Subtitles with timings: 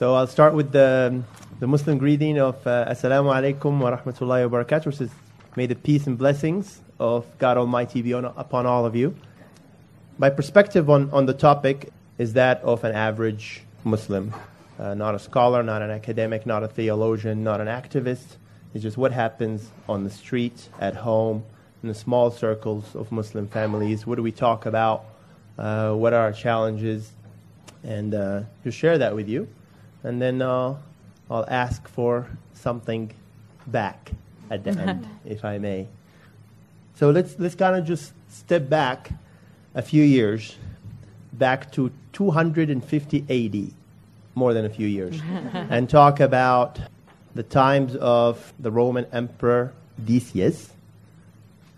[0.00, 1.22] So I'll start with the,
[1.58, 5.10] the Muslim greeting of uh, Assalamu alaikum wa rahmatullahi wa barakatuh, which is
[5.56, 9.14] may the peace and blessings of God Almighty be on, upon all of you.
[10.16, 14.32] My perspective on, on the topic is that of an average Muslim,
[14.78, 18.38] uh, not a scholar, not an academic, not a theologian, not an activist.
[18.72, 21.44] It's just what happens on the street, at home,
[21.82, 24.06] in the small circles of Muslim families.
[24.06, 25.04] What do we talk about?
[25.58, 27.10] Uh, what are our challenges?
[27.84, 29.46] And uh, just share that with you.
[30.02, 30.76] And then uh,
[31.30, 33.12] I'll ask for something
[33.66, 34.12] back
[34.50, 35.86] at the end, if I may.
[36.96, 39.10] So let's, let's kind of just step back
[39.74, 40.56] a few years,
[41.32, 43.72] back to 250 AD,
[44.34, 45.20] more than a few years,
[45.52, 46.78] and talk about
[47.34, 49.72] the times of the Roman Emperor
[50.04, 50.70] Decius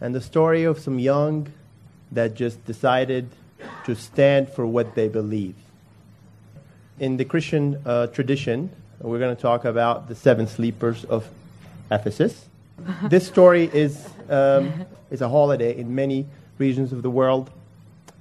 [0.01, 1.53] and the story of some young
[2.11, 3.29] that just decided
[3.85, 5.55] to stand for what they believe.
[6.99, 11.27] In the Christian uh, tradition, we're going to talk about the seven sleepers of
[11.91, 12.45] Ephesus.
[13.05, 16.27] this story is, um, is a holiday in many
[16.59, 17.51] regions of the world.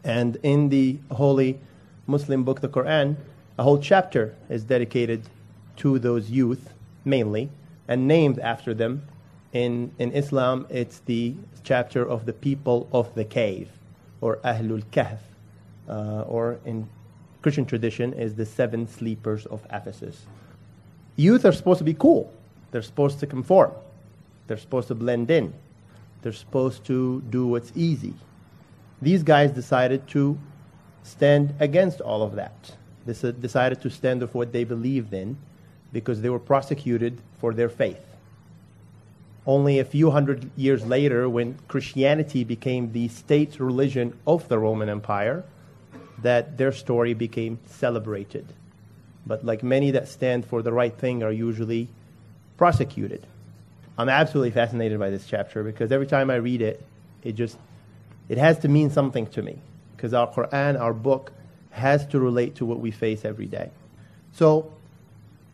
[0.03, 1.59] And in the holy
[2.07, 3.17] Muslim book, the Quran,
[3.57, 5.23] a whole chapter is dedicated
[5.77, 6.73] to those youth,
[7.03, 7.49] mainly,
[7.89, 9.03] and named after them.
[9.51, 13.69] In, in Islam, it's the chapter of the people of the cave,
[14.21, 15.19] or Ahlul Kahf,
[15.89, 16.87] uh, or in
[17.41, 20.25] Christian tradition is the seven sleepers of Ephesus.
[21.15, 22.31] Youth are supposed to be cool.
[22.71, 23.71] They're supposed to conform.
[24.47, 25.53] They're supposed to blend in.
[26.21, 28.13] They're supposed to do what's easy.
[29.01, 30.37] These guys decided to
[31.03, 32.75] stand against all of that.
[33.05, 35.37] They decided to stand for what they believed in
[35.91, 38.05] because they were prosecuted for their faith.
[39.47, 44.87] Only a few hundred years later, when Christianity became the state religion of the Roman
[44.87, 45.43] Empire,
[46.21, 48.45] that their story became celebrated.
[49.25, 51.89] But like many that stand for the right thing are usually
[52.57, 53.25] prosecuted.
[53.97, 56.83] I'm absolutely fascinated by this chapter because every time I read it,
[57.23, 57.57] it just
[58.29, 59.59] it has to mean something to me
[59.95, 61.31] because our Quran, our book,
[61.71, 63.69] has to relate to what we face every day.
[64.33, 64.71] So,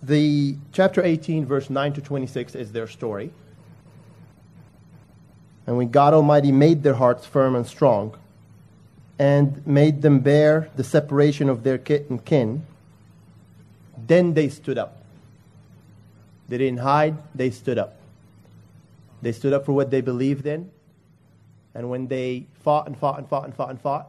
[0.02, 3.32] the chapter 18, verse 9 to 26 is their story.
[5.66, 8.16] And when God Almighty made their hearts firm and strong,
[9.20, 11.80] and made them bear the separation of their
[12.10, 12.66] and kin,
[14.06, 15.04] then they stood up.
[16.48, 17.98] They didn't hide, they stood up.
[19.22, 20.70] They stood up for what they believed in.
[21.74, 24.08] And when they fought and fought and fought and fought and fought,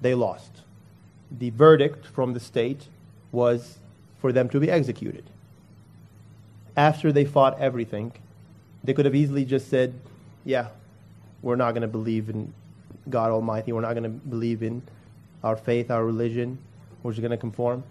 [0.00, 0.62] they lost.
[1.30, 2.88] The verdict from the state
[3.32, 3.78] was
[4.20, 5.24] for them to be executed.
[6.76, 8.12] After they fought everything,
[8.82, 9.94] they could have easily just said,
[10.44, 10.68] Yeah,
[11.42, 12.52] we're not going to believe in
[13.08, 13.72] God Almighty.
[13.72, 14.82] We're not going to believe in
[15.42, 16.58] our faith, our religion.
[17.02, 17.84] We're just going to conform.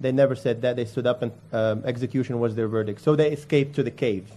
[0.00, 0.76] They never said that.
[0.76, 3.00] They stood up and um, execution was their verdict.
[3.00, 4.30] So they escaped to the cave.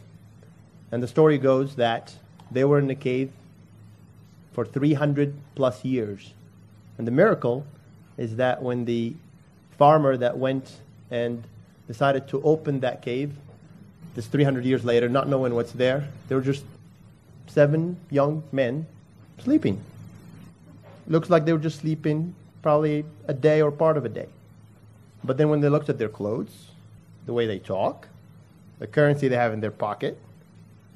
[0.92, 2.16] And the story goes that
[2.50, 3.32] they were in the cave
[4.54, 6.34] for 300 plus years.
[6.98, 7.66] And the miracle
[8.18, 9.16] is that when the
[9.78, 10.78] farmer that went
[11.12, 11.44] and
[11.88, 13.34] decided to open that cave,
[14.16, 16.64] this 300 years later, not knowing what's there, there were just
[17.48, 18.86] seven young men
[19.44, 19.82] sleeping.
[21.10, 24.30] Looks like they were just sleeping probably a day or part of a day.
[25.24, 26.70] But then when they looked at their clothes,
[27.26, 28.08] the way they talk,
[28.78, 30.18] the currency they have in their pocket,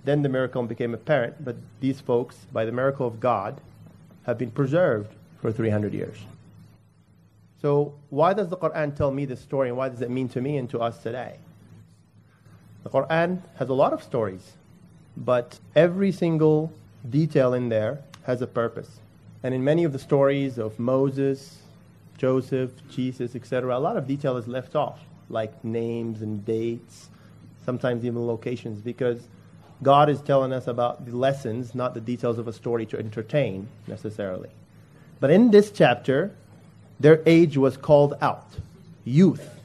[0.05, 1.43] then the miracle became apparent.
[1.43, 3.59] But these folks, by the miracle of God,
[4.25, 6.17] have been preserved for 300 years.
[7.61, 10.41] So, why does the Quran tell me this story and why does it mean to
[10.41, 11.37] me and to us today?
[12.83, 14.53] The Quran has a lot of stories,
[15.15, 16.73] but every single
[17.09, 18.99] detail in there has a purpose.
[19.43, 21.59] And in many of the stories of Moses,
[22.17, 27.09] Joseph, Jesus, etc., a lot of detail is left off, like names and dates,
[27.65, 29.27] sometimes even locations, because
[29.81, 33.67] God is telling us about the lessons, not the details of a story to entertain
[33.85, 34.49] necessarily.
[35.19, 36.31] But in this chapter,
[37.01, 38.47] their age was called out
[39.03, 39.59] youth,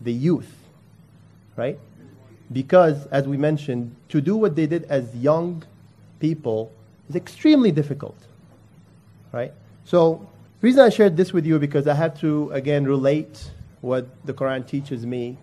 [0.00, 0.52] the youth,
[1.54, 1.78] right?
[2.52, 5.62] Because, as we mentioned, to do what they did as young
[6.18, 6.72] people
[7.08, 8.16] is extremely difficult
[9.32, 9.52] right?
[9.84, 10.28] So
[10.60, 13.50] the reason I shared this with you because I have to, again, relate
[13.80, 15.36] what the Quran teaches me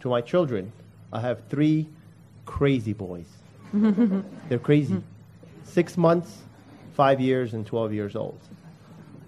[0.00, 0.72] to my children.
[1.12, 1.88] I have three
[2.44, 3.26] crazy boys.
[3.72, 5.02] They're crazy.
[5.64, 6.38] Six months,
[6.94, 8.38] five years, and 12 years old.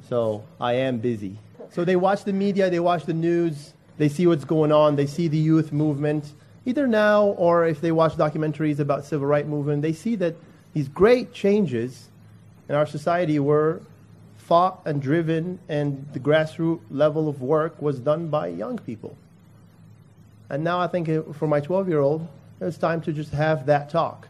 [0.09, 1.39] So I am busy.
[1.71, 5.07] So they watch the media, they watch the news, they see what's going on, they
[5.07, 6.33] see the youth movement,
[6.67, 10.35] either now or if they watch documentaries about civil rights movement, they see that
[10.73, 12.09] these great changes
[12.69, 13.83] in our society were
[14.51, 19.17] fought and driven, and the grassroots level of work was done by young people.
[20.49, 21.07] And now I think
[21.37, 22.27] for my 12 year old,
[22.61, 24.27] it's time to just have that talk.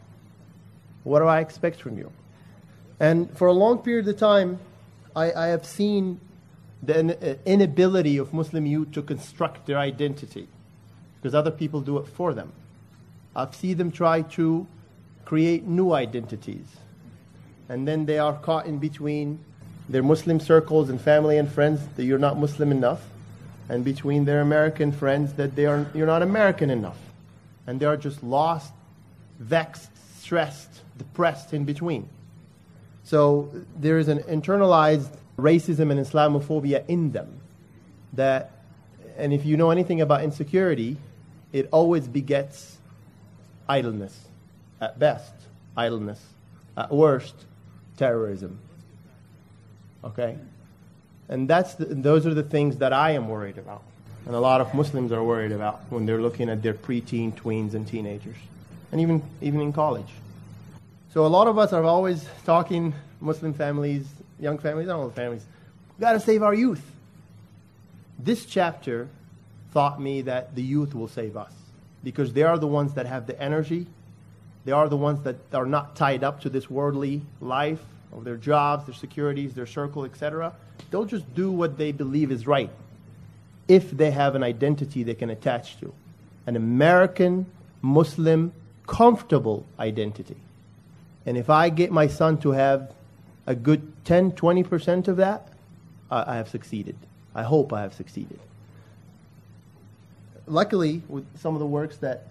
[1.05, 2.11] What do I expect from you?
[2.99, 4.59] And for a long period of time,
[5.15, 6.19] I, I have seen
[6.83, 10.47] the uh, inability of Muslim youth to construct their identity
[11.15, 12.53] because other people do it for them.
[13.35, 14.67] I've seen them try to
[15.25, 16.67] create new identities.
[17.69, 19.39] And then they are caught in between
[19.91, 23.01] their Muslim circles and family and friends that you're not Muslim enough,
[23.67, 26.97] and between their American friends that they are, you're not American enough.
[27.67, 28.71] And they are just lost,
[29.39, 29.89] vexed,
[30.19, 32.07] stressed, depressed in between.
[33.03, 37.39] So there is an internalized racism and Islamophobia in them
[38.13, 38.51] that,
[39.17, 40.97] and if you know anything about insecurity,
[41.51, 42.77] it always begets
[43.67, 44.17] idleness,
[44.79, 45.33] at best,
[45.75, 46.21] idleness,
[46.77, 47.35] at worst,
[47.97, 48.59] terrorism.
[50.03, 50.37] Okay?
[51.29, 53.83] And that's the, those are the things that I am worried about.
[54.25, 57.73] And a lot of Muslims are worried about when they're looking at their preteen, tweens,
[57.73, 58.35] and teenagers,
[58.91, 60.09] and even, even in college.
[61.13, 64.05] So a lot of us are always talking Muslim families,
[64.39, 65.43] young families, all families.
[65.97, 66.83] We got to save our youth.
[68.19, 69.07] This chapter
[69.73, 71.51] taught me that the youth will save us
[72.03, 73.87] because they are the ones that have the energy.
[74.65, 77.79] They are the ones that are not tied up to this worldly life
[78.13, 80.53] of their jobs, their securities, their circle, etc.
[80.89, 82.69] They'll just do what they believe is right
[83.67, 85.93] if they have an identity they can attach to.
[86.45, 87.45] An American,
[87.81, 88.51] Muslim,
[88.87, 90.35] comfortable identity.
[91.25, 92.91] And if I get my son to have
[93.45, 95.47] a good 10, 20% of that,
[96.09, 96.95] I, have succeeded.
[97.33, 98.39] I hope I have succeeded.
[100.45, 102.27] Luckily, with some of the works that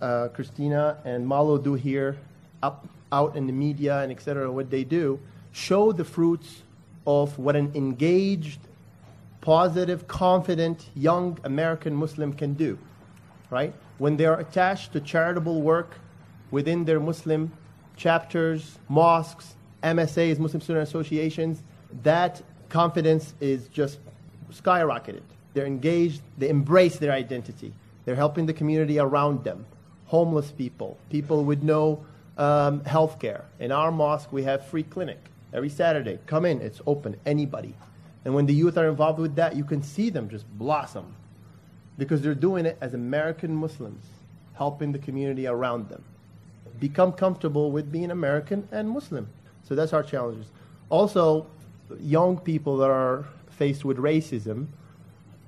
[0.00, 2.16] uh, Christina and Malou do here,
[2.62, 5.20] up, out in the media and etc., what they do,
[5.52, 6.62] show the fruits
[7.06, 8.58] of what an engaged,
[9.40, 12.78] positive, confident, young American Muslim can do,
[13.50, 13.74] right?
[13.98, 15.98] When they are attached to charitable work
[16.50, 17.52] within their Muslim
[17.96, 21.62] chapters, mosques, MSAs, Muslim Student Associations,
[22.02, 23.98] that confidence is just
[24.52, 25.22] skyrocketed.
[25.54, 27.72] They're engaged, they embrace their identity.
[28.04, 29.66] They're helping the community around them.
[30.06, 32.04] Homeless people, people with no
[32.38, 33.44] um, health care.
[33.58, 35.18] In our mosque, we have free clinic
[35.52, 36.18] every Saturday.
[36.26, 37.74] Come in, it's open, anybody.
[38.24, 41.14] And when the youth are involved with that, you can see them just blossom
[41.98, 44.04] because they're doing it as American Muslims,
[44.54, 46.02] helping the community around them.
[46.80, 49.28] Become comfortable with being American and Muslim.
[49.64, 50.46] So that's our challenges.
[50.88, 51.46] Also,
[52.00, 54.66] young people that are faced with racism,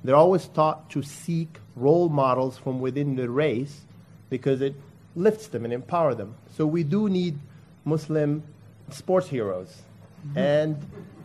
[0.02, 3.82] they're always taught to seek role models from within the race
[4.30, 4.74] because it
[5.16, 6.34] lifts them and empower them.
[6.56, 7.38] So we do need
[7.84, 8.42] Muslim
[8.90, 9.82] sports heroes
[10.26, 10.38] mm-hmm.
[10.38, 10.76] and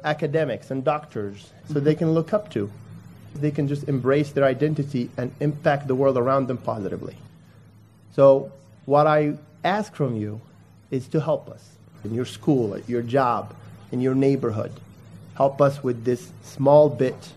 [0.04, 2.72] academics and doctors so they can look up to.
[3.36, 7.16] They can just embrace their identity and impact the world around them positively.
[8.16, 8.52] So
[8.86, 10.42] what I ask from you
[10.92, 11.64] is to help us
[12.04, 13.54] in your school, at your job,
[13.92, 14.72] in your neighborhood.
[15.36, 17.34] Help us with this small bit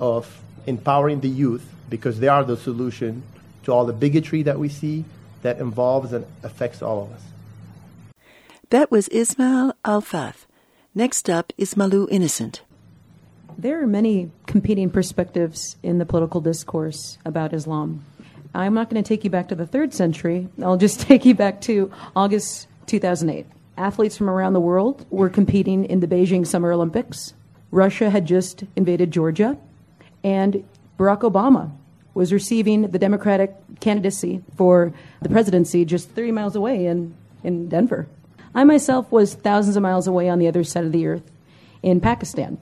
[0.00, 3.22] of empowering the youth because they are the solution
[3.64, 5.04] to all the bigotry that we see
[5.42, 7.22] that involves and affects all of us.
[8.70, 10.46] That was Ismail Elfath.
[10.94, 12.62] Next up is Malou Innocent.
[13.56, 18.04] There are many competing perspectives in the political discourse about Islam.
[18.54, 20.48] I'm not going to take you back to the third century.
[20.62, 23.46] I'll just take you back to August 2008.
[23.76, 27.34] Athletes from around the world were competing in the Beijing Summer Olympics.
[27.70, 29.56] Russia had just invaded Georgia,
[30.24, 30.64] and
[30.98, 31.70] Barack Obama
[32.18, 38.08] was receiving the Democratic candidacy for the presidency just 30 miles away in, in Denver.
[38.52, 41.30] I myself was thousands of miles away on the other side of the earth
[41.80, 42.58] in Pakistan.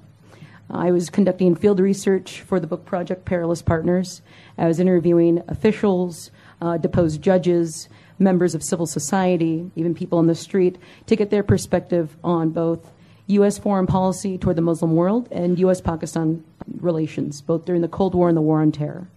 [0.68, 4.20] I was conducting field research for the book project Perilous Partners.
[4.58, 10.34] I was interviewing officials, uh, deposed judges, members of civil society, even people on the
[10.34, 12.92] street, to get their perspective on both
[13.28, 13.56] U.S.
[13.56, 15.80] foreign policy toward the Muslim world and U.S.
[15.80, 16.44] Pakistan
[16.78, 19.08] relations, both during the Cold War and the War on Terror.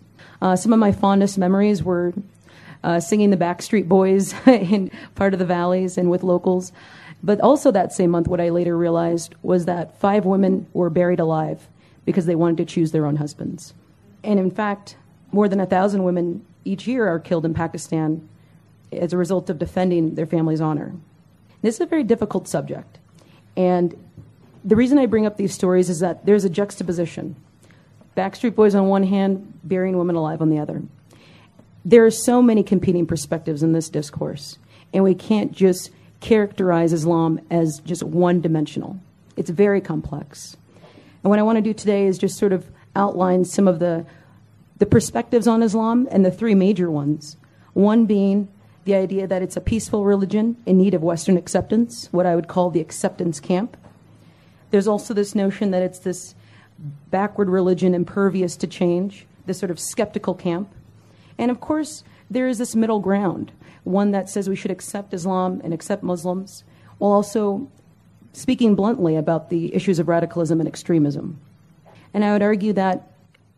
[0.41, 2.13] Uh, some of my fondest memories were
[2.83, 6.71] uh, singing the Backstreet Boys in part of the valleys and with locals.
[7.21, 11.19] But also that same month, what I later realized was that five women were buried
[11.19, 11.67] alive
[12.05, 13.73] because they wanted to choose their own husbands.
[14.23, 14.95] And in fact,
[15.31, 18.27] more than a thousand women each year are killed in Pakistan
[18.91, 20.93] as a result of defending their family's honor.
[21.61, 22.99] This is a very difficult subject.
[23.57, 23.95] And
[24.63, 27.35] the reason I bring up these stories is that there's a juxtaposition.
[28.19, 30.83] Backstreet Boys on one hand, burying women alive on the other.
[31.85, 34.57] There are so many competing perspectives in this discourse,
[34.93, 38.99] and we can't just characterize Islam as just one dimensional.
[39.37, 40.57] It's very complex.
[41.23, 44.05] And what I want to do today is just sort of outline some of the
[44.79, 47.37] the perspectives on Islam and the three major ones.
[47.71, 48.49] One being
[48.83, 52.49] the idea that it's a peaceful religion in need of Western acceptance, what I would
[52.49, 53.77] call the acceptance camp.
[54.71, 56.35] There's also this notion that it's this
[57.11, 60.69] backward religion impervious to change, this sort of skeptical camp.
[61.37, 63.51] And of course, there is this middle ground,
[63.83, 66.63] one that says we should accept Islam and accept Muslims,
[66.97, 67.69] while also
[68.33, 71.39] speaking bluntly about the issues of radicalism and extremism.
[72.13, 73.11] And I would argue that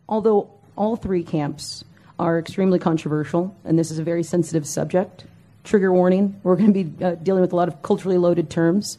[0.08, 1.84] although all three camps
[2.18, 5.24] are extremely controversial, and this is a very sensitive subject,
[5.64, 8.98] trigger warning, we're going to be uh, dealing with a lot of culturally loaded terms.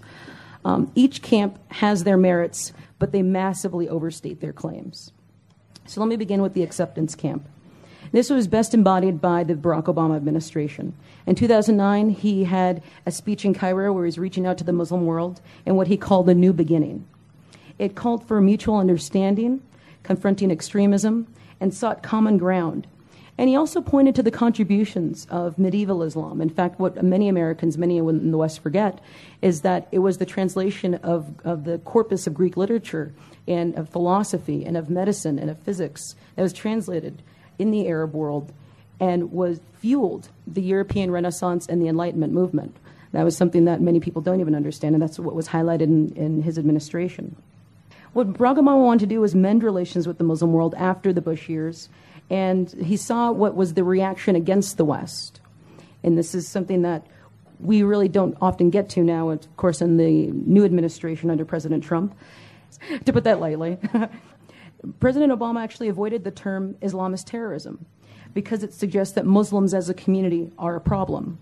[0.65, 2.73] Um, each camp has their merits,
[3.03, 5.11] but they massively overstate their claims.
[5.85, 7.45] So let me begin with the acceptance camp.
[8.13, 10.93] This was best embodied by the Barack Obama administration.
[11.27, 14.71] In 2009, he had a speech in Cairo where he was reaching out to the
[14.71, 17.05] Muslim world in what he called a new beginning.
[17.77, 19.61] It called for mutual understanding,
[20.03, 21.27] confronting extremism,
[21.59, 22.87] and sought common ground.
[23.37, 26.39] And he also pointed to the contributions of medieval Islam.
[26.39, 28.99] In fact, what many Americans, many in the West forget,
[29.41, 33.11] is that it was the translation of, of the corpus of Greek literature
[33.47, 37.21] and of philosophy and of medicine and of physics that was translated
[37.57, 38.53] in the Arab world
[38.99, 42.75] and was fueled the European Renaissance and the Enlightenment movement.
[43.13, 46.13] That was something that many people don't even understand, and that's what was highlighted in,
[46.15, 47.35] in his administration.
[48.13, 51.21] What Barack Obama wanted to do was mend relations with the Muslim world after the
[51.21, 51.89] Bush years,
[52.29, 55.39] and he saw what was the reaction against the West.
[56.03, 57.05] And this is something that
[57.59, 61.83] we really don't often get to now, of course, in the new administration under President
[61.83, 62.15] Trump,
[63.05, 63.77] to put that lightly.
[64.99, 67.85] President Obama actually avoided the term Islamist terrorism
[68.33, 71.37] because it suggests that Muslims as a community are a problem.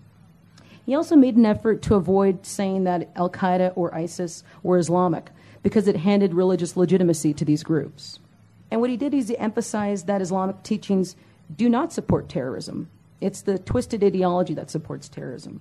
[0.84, 5.30] He also made an effort to avoid saying that Al Qaeda or ISIS were Islamic
[5.62, 8.18] because it handed religious legitimacy to these groups.
[8.72, 11.14] And what he did is he emphasized that Islamic teachings
[11.54, 12.88] do not support terrorism.
[13.20, 15.60] It's the twisted ideology that supports terrorism.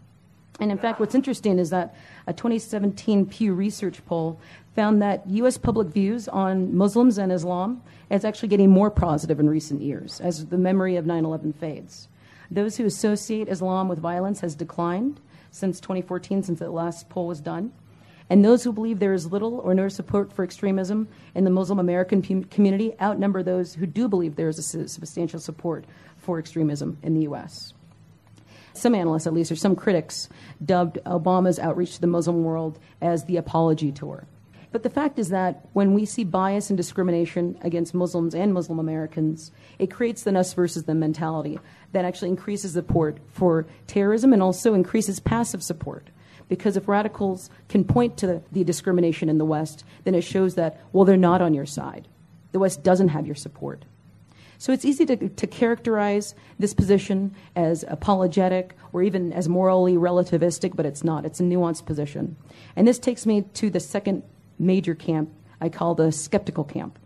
[0.62, 1.94] And in fact, what's interesting is that
[2.26, 4.40] a 2017 Pew Research poll
[4.78, 5.58] found that U.S.
[5.58, 10.46] public views on Muslims and Islam is actually getting more positive in recent years as
[10.46, 12.08] the memory of 9 11 fades.
[12.50, 15.20] Those who associate Islam with violence has declined
[15.52, 17.74] since 2014, since the last poll was done.
[18.32, 21.80] And those who believe there is little or no support for extremism in the Muslim
[21.80, 25.84] American community outnumber those who do believe there is a substantial support
[26.18, 27.74] for extremism in the U.S
[28.74, 30.30] some analysts at least, or some critics,
[30.64, 34.26] dubbed Obama's outreach to the Muslim world as the apology tour.
[34.72, 38.80] But the fact is that when we see bias and discrimination against Muslims and Muslim
[38.80, 41.60] Americans, it creates the us versus them mentality
[41.92, 46.10] that actually increases support for terrorism and also increases passive support.
[46.52, 50.82] Because if radicals can point to the, discrimination in the West, then it shows that,
[50.92, 52.10] well, they're not on your side.
[52.52, 53.86] The West doesn't have your support.
[54.58, 60.76] So it's easy to, to characterize this position as apologetic or even as morally relativistic,
[60.76, 61.24] but it's not.
[61.24, 62.36] It's a nuanced position.
[62.76, 64.22] And this takes me to the second
[64.60, 65.30] major camp
[65.62, 67.00] I call the skeptical camp.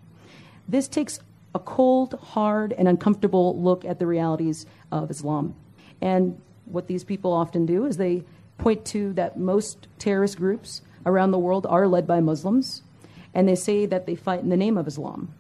[0.68, 1.20] This takes
[1.54, 5.54] a cold, hard, and uncomfortable look at the realities of Islam.
[6.02, 8.24] And what these people often do is they
[8.57, 12.81] point to that most terrorist groups around the world are led by Muslims,
[13.33, 15.33] and they say that they fight in the name of Islam.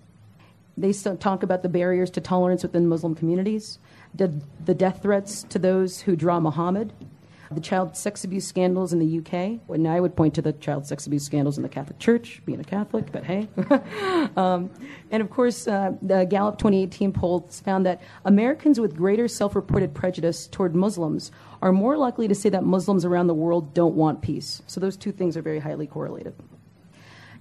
[0.77, 3.79] They talk about the barriers to tolerance within Muslim communities,
[4.13, 6.91] the, the death threats to those who draw Muhammad,
[7.51, 9.59] the child sex abuse scandals in the UK.
[9.69, 12.59] And I would point to the child sex abuse scandals in the Catholic Church, being
[12.59, 13.47] a Catholic, but hey.
[14.35, 14.69] um,
[15.11, 19.93] and of course, uh, the Gallup 2018 polls found that Americans with greater self reported
[19.93, 24.21] prejudice toward Muslims are more likely to say that Muslims around the world don't want
[24.21, 24.61] peace.
[24.67, 26.35] So those two things are very highly correlated.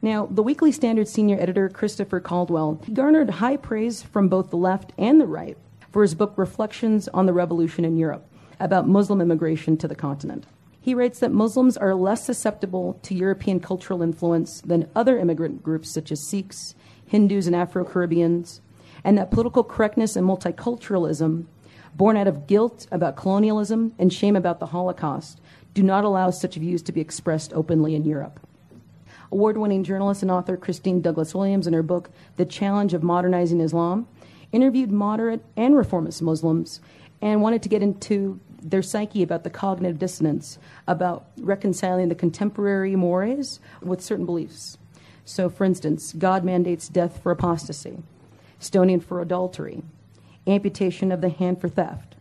[0.02, 4.92] Now, the Weekly Standard senior editor, Christopher Caldwell, garnered high praise from both the left
[4.98, 5.56] and the right
[5.92, 8.28] for his book Reflections on the Revolution in Europe
[8.60, 10.46] about Muslim immigration to the continent.
[10.80, 15.92] He writes that Muslims are less susceptible to European cultural influence than other immigrant groups
[15.92, 16.74] such as Sikhs,
[17.06, 18.60] Hindus, and Afro Caribbeans,
[19.02, 21.46] and that political correctness and multiculturalism,
[21.94, 25.40] born out of guilt about colonialism and shame about the Holocaust,
[25.72, 28.40] do not allow such views to be expressed openly in Europe.
[29.32, 34.06] Award winning journalist and author Christine Douglass-Williams, in her book, The Challenge of Modernizing Islam,
[34.52, 36.80] interviewed moderate and reformist Muslims
[37.20, 42.96] and wanted to get into their psyche about the cognitive dissonance, about reconciling the contemporary
[42.96, 44.78] mores with certain beliefs.
[45.26, 47.98] So, for instance, God mandates death for apostasy,
[48.58, 49.82] stoning for adultery,
[50.46, 52.16] amputation of the hand for theft,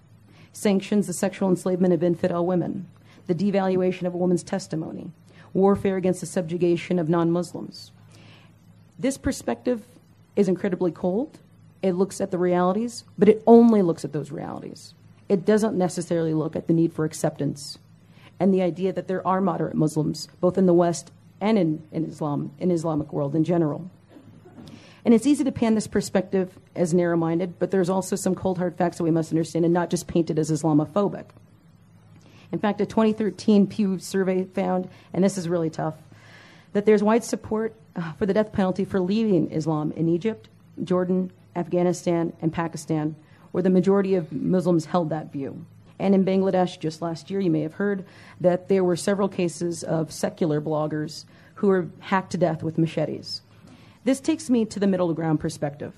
[0.52, 2.88] sanctions the sexual enslavement of infidel women,
[3.28, 5.12] the devaluation of a woman's testimony,
[5.54, 7.92] warfare against the subjugation of non Muslims.
[9.00, 9.86] This perspective
[10.36, 11.40] is incredibly cold,
[11.82, 14.94] It looks at the realities, but it only looks at those realities.
[15.30, 17.80] It doesn't necessarily look at the need for acceptance
[18.40, 22.06] and the idea that there are moderate Muslims, both in the West and in, in
[22.06, 23.90] Islam, in Islamic world in general.
[25.06, 28.58] And it's easy to pan this perspective as narrow minded, but there's also some cold
[28.58, 31.26] hard facts that we must understand and not just paint it as Islamophobic.
[32.52, 35.96] In fact, a 2013 Pew survey found, and this is really tough,
[36.72, 40.50] that there's wide support uh, for the death penalty for leaving Islam in Egypt,
[40.84, 43.16] Jordan, Afghanistan, and Pakistan,
[43.54, 45.66] where the majority of Muslims held that view.
[46.00, 48.04] And in Bangladesh, just last year, you may have heard
[48.42, 51.24] that there were several cases of secular bloggers
[51.56, 53.42] who were hacked to death with machetes.
[54.04, 55.94] This takes me to the middle ground perspective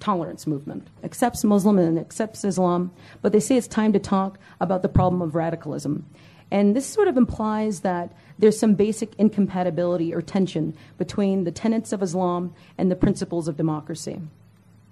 [0.00, 2.90] tolerance movement accepts Muslim and accepts Islam,
[3.22, 6.04] but they say it's time to talk about the problem of radicalism.
[6.50, 11.92] And this sort of implies that there's some basic incompatibility or tension between the tenets
[11.92, 14.20] of Islam and the principles of democracy.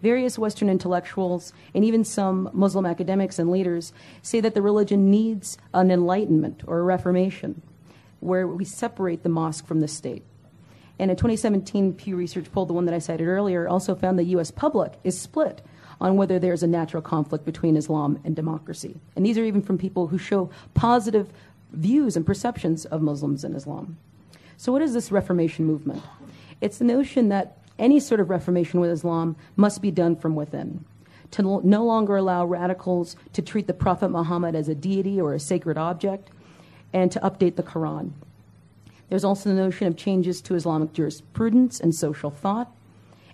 [0.05, 5.57] Various Western intellectuals and even some Muslim academics and leaders say that the religion needs
[5.73, 7.63] an enlightenment or a reformation
[8.21, 10.23] where we separate the mosque from the state.
[10.99, 14.25] And a 2017 Pew Research poll, the one that I cited earlier, also found the
[14.25, 14.51] U.S.
[14.51, 15.63] public is split
[16.03, 19.01] on whether there's a natural conflict between Islam and democracy.
[19.17, 21.33] And these are even from people who show positive
[21.73, 23.97] views and perceptions of Muslims and Islam.
[24.59, 26.03] So, what is this Reformation movement?
[26.61, 30.85] It's the notion that any sort of reformation with Islam must be done from within.
[31.33, 35.41] To no longer allow radicals to treat the Prophet Muhammad as a deity or a
[35.41, 36.31] sacred object,
[36.93, 38.13] and to update the Quran.
[39.09, 42.71] There's also the notion of changes to Islamic jurisprudence and social thought,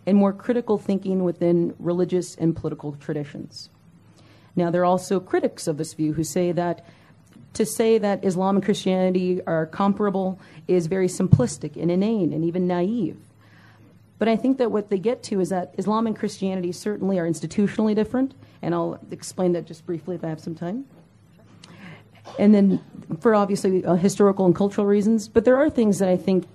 [0.06, 3.68] and more critical thinking within religious and political traditions.
[4.56, 6.85] Now, there are also critics of this view who say that
[7.54, 12.66] to say that Islam and Christianity are comparable is very simplistic and inane and even
[12.66, 13.18] naive.
[14.21, 17.29] But I think that what they get to is that Islam and Christianity certainly are
[17.29, 20.85] institutionally different, and I'll explain that just briefly if I have some time
[22.39, 22.81] and then
[23.21, 25.28] for obviously uh, historical and cultural reasons.
[25.28, 26.47] But there are things that I think,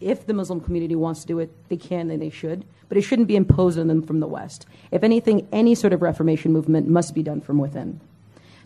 [0.00, 2.64] if the Muslim community wants to do it, they can and they should.
[2.88, 4.66] But it shouldn't be imposed on them from the West.
[4.90, 8.00] If anything, any sort of Reformation movement must be done from within.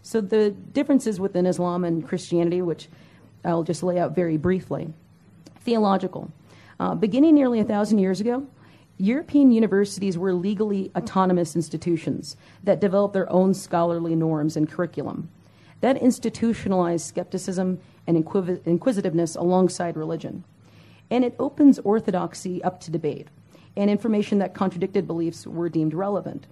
[0.03, 2.89] So the differences within Islam and Christianity, which
[3.45, 4.93] I'll just lay out very briefly,
[5.61, 6.33] theological.
[6.81, 8.47] Uh, beginning nearly a thousand years ago,
[8.99, 15.29] European universities were legally autonomous institutions that developed their own scholarly norms and curriculum.
[15.81, 20.43] That institutionalized skepticism and inquisitiveness alongside religion.
[21.11, 23.29] And it opens orthodoxy up to debate,
[23.77, 26.47] and information that contradicted beliefs were deemed relevant.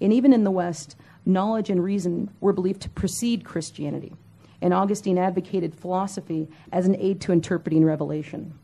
[0.00, 4.14] And even in the West, knowledge and reason were believed to precede Christianity.
[4.62, 8.54] And Augustine advocated philosophy as an aid to interpreting revelation.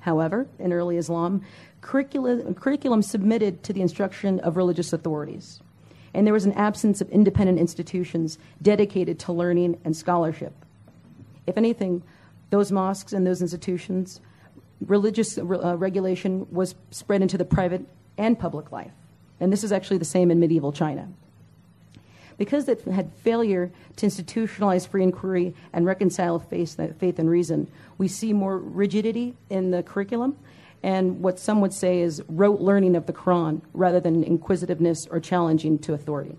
[0.00, 1.42] However, in early Islam,
[1.80, 5.60] curriculum, curriculum submitted to the instruction of religious authorities
[6.14, 10.52] and there was an absence of independent institutions dedicated to learning and scholarship.
[11.46, 12.02] If anything,
[12.50, 14.20] those mosques and those institutions,
[14.80, 17.82] religious uh, regulation was spread into the private
[18.18, 18.92] and public life.
[19.38, 21.08] And this is actually the same in medieval China.
[22.40, 28.08] Because it had failure to institutionalize free inquiry and reconcile faith, faith and reason, we
[28.08, 30.38] see more rigidity in the curriculum
[30.82, 35.20] and what some would say is rote learning of the Quran rather than inquisitiveness or
[35.20, 36.38] challenging to authority.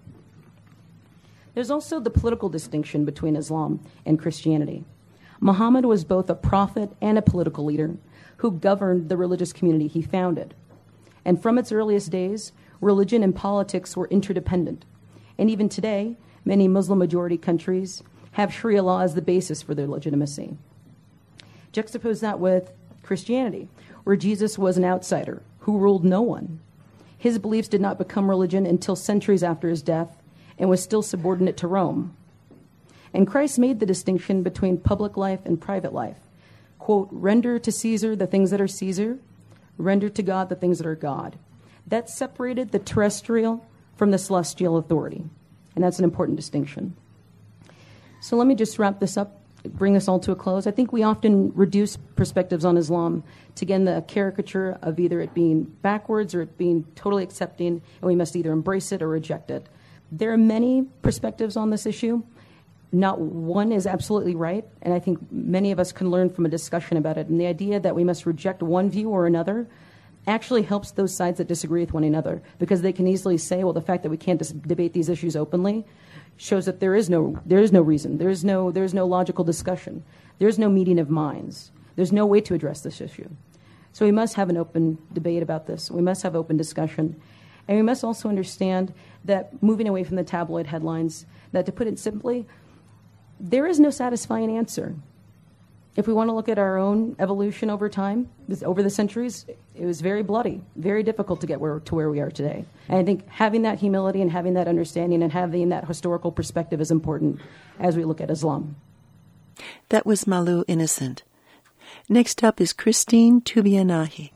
[1.53, 4.83] There's also the political distinction between Islam and Christianity.
[5.39, 7.95] Muhammad was both a prophet and a political leader
[8.37, 10.55] who governed the religious community he founded.
[11.23, 14.83] And from its earliest days, religion and politics were interdependent.
[15.41, 19.87] And even today, many Muslim majority countries have Sharia law as the basis for their
[19.87, 20.55] legitimacy.
[21.73, 23.67] Juxtapose that with Christianity,
[24.03, 26.59] where Jesus was an outsider who ruled no one.
[27.17, 30.15] His beliefs did not become religion until centuries after his death
[30.59, 32.15] and was still subordinate to Rome.
[33.11, 36.19] And Christ made the distinction between public life and private life.
[36.77, 39.17] Quote, render to Caesar the things that are Caesar,
[39.79, 41.39] render to God the things that are God.
[41.87, 43.65] That separated the terrestrial
[44.01, 45.23] from the celestial authority.
[45.75, 46.95] And that's an important distinction.
[48.19, 50.65] So let me just wrap this up bring this all to a close.
[50.65, 55.35] I think we often reduce perspectives on Islam to again the caricature of either it
[55.35, 59.51] being backwards or it being totally accepting, and we must either embrace it or reject
[59.51, 59.67] it.
[60.11, 62.23] There are many perspectives on this issue.
[62.91, 66.49] Not one is absolutely right, and I think many of us can learn from a
[66.49, 67.27] discussion about it.
[67.27, 69.67] And the idea that we must reject one view or another
[70.27, 73.73] actually helps those sides that disagree with one another because they can easily say, well,
[73.73, 75.85] the fact that we can't dis- debate these issues openly
[76.37, 79.05] shows that there is no there is no reason there is no there is no
[79.05, 80.03] logical discussion
[80.39, 83.29] there is no meeting of minds there's no way to address this issue
[83.91, 87.21] so we must have an open debate about this we must have open discussion
[87.67, 91.87] And we must also understand that moving away from the tabloid headlines, that to put
[91.87, 92.45] it simply,
[93.39, 94.95] there is no satisfying answer.
[95.95, 98.29] If we want to look at our own evolution over time,
[98.63, 102.21] over the centuries, it was very bloody, very difficult to get where, to where we
[102.21, 102.65] are today.
[102.87, 106.79] And I think having that humility and having that understanding and having that historical perspective
[106.79, 107.41] is important
[107.77, 108.77] as we look at Islam.
[109.89, 111.23] That was Malou Innocent.
[112.07, 114.31] Next up is Christine Tobias-Nahi.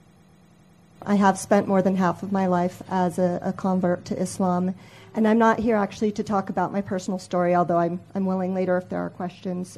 [1.07, 4.73] I have spent more than half of my life as a, a, convert to Islam,
[5.13, 8.55] and I'm not here actually to talk about my personal story, although I'm, I'm willing
[8.55, 9.77] later if there are questions.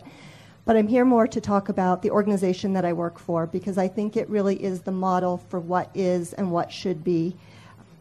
[0.68, 3.88] But I'm here more to talk about the organization that I work for because I
[3.88, 7.38] think it really is the model for what is and what should be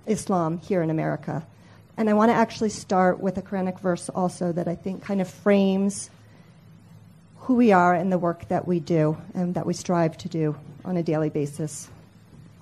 [0.07, 1.47] Islam here in America.
[1.97, 5.21] And I want to actually start with a Quranic verse also that I think kind
[5.21, 6.11] of frames
[7.39, 10.57] who we are and the work that we do and that we strive to do
[10.85, 11.89] on a daily basis.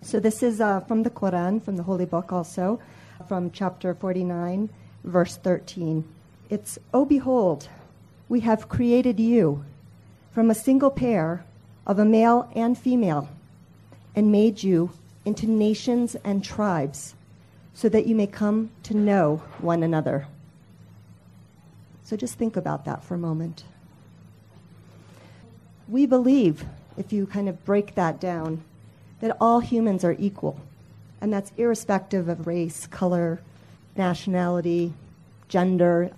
[0.03, 2.79] So this is uh, from the Quran, from the Holy Book also,
[3.27, 4.69] from chapter 49,
[5.03, 6.05] verse 13.
[6.51, 7.71] It's, Oh, behold,
[8.29, 9.65] we have created you
[10.35, 11.45] from a single pair
[11.87, 13.29] of a male and female
[14.17, 14.91] and made you
[15.25, 17.15] into nations and tribes
[17.73, 20.27] so that you may come to know one another.
[22.03, 23.65] So just think about that for a moment.
[25.89, 26.65] We believe,
[26.97, 28.63] if you kind of break that down,
[29.21, 30.61] that all humans are equal,
[31.21, 33.41] and that's irrespective of race, color,
[33.97, 34.93] nationality,
[35.49, 36.11] gender,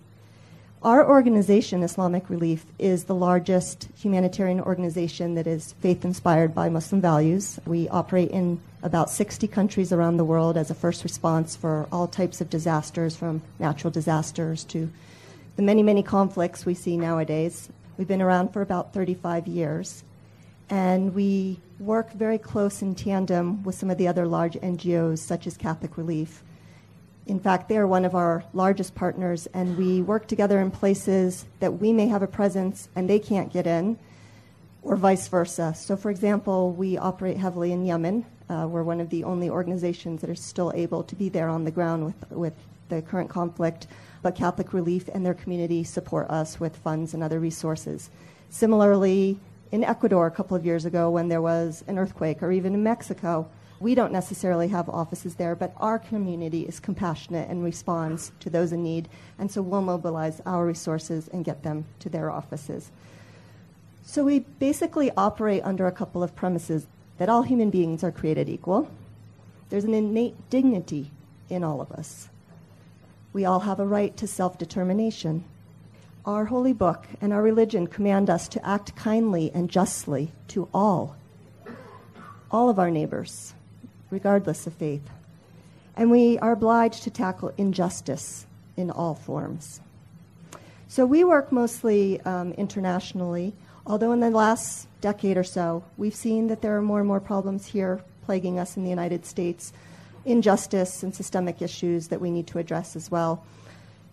[0.87, 7.01] our organization, Islamic Relief, is the largest humanitarian organization that is faith inspired by Muslim
[7.01, 7.59] values.
[7.67, 12.07] We operate in about 60 countries around the world as a first response for all
[12.07, 14.89] types of disasters, from natural disasters to
[15.57, 17.69] the many, many conflicts we see nowadays.
[17.99, 20.05] We've been around for about 35 years.
[20.71, 25.49] And we work very close in tandem with some of the other large NGOs, such
[25.49, 26.45] as Catholic Relief,
[27.27, 31.45] in fact, they are one of our largest partners, and we work together in places
[31.59, 33.99] that we may have a presence and they can't get in,
[34.83, 35.75] or vice versa.
[35.77, 38.25] So, for example, we operate heavily in Yemen.
[38.49, 41.65] Uh, we're one of the only organizations that are still able to be there on
[41.65, 42.55] the ground with, with
[42.89, 43.89] the current conflict,
[44.23, 48.09] but Catholic Relief and their community support us with funds and other resources.
[48.51, 49.37] Similarly,
[49.73, 52.85] in Ecuador a couple of years ago, when there was an earthquake, or even in
[52.85, 58.51] Mexico, we don't necessarily have offices there, but our community is compassionate and responds to
[58.51, 59.09] those in need,
[59.39, 62.91] and so we'll mobilize our resources and get them to their offices.
[64.05, 66.87] So we basically operate under a couple of premises
[67.19, 68.91] that all human beings are created equal.
[69.69, 71.11] There's an innate dignity
[71.49, 72.29] in all of us.
[73.33, 75.45] We all have a right to self determination.
[76.25, 81.17] Our holy book and our religion command us to act kindly and justly to all,
[82.51, 83.55] all of our neighbors,
[84.11, 85.09] regardless of faith.
[85.97, 89.81] And we are obliged to tackle injustice in all forms.
[90.89, 93.55] So we work mostly um, internationally,
[93.87, 97.21] although in the last decade or so, we've seen that there are more and more
[97.21, 99.73] problems here plaguing us in the United States,
[100.25, 103.45] injustice and systemic issues that we need to address as well.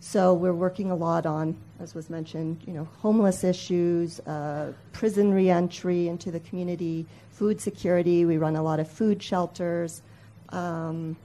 [0.06, 5.34] So we're working a lot on, as was mentioned, you know, homeless issues, uh, prison
[5.34, 8.26] reentry into the community, food security.
[8.26, 10.02] We run a lot of food shelters,
[10.50, 11.16] um,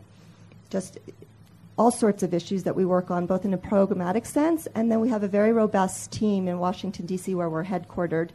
[0.70, 0.98] just
[1.76, 5.00] all sorts of issues that we work on, both in a programmatic sense, and then
[5.00, 8.30] we have a very robust team in Washington, D.C., where we're headquartered,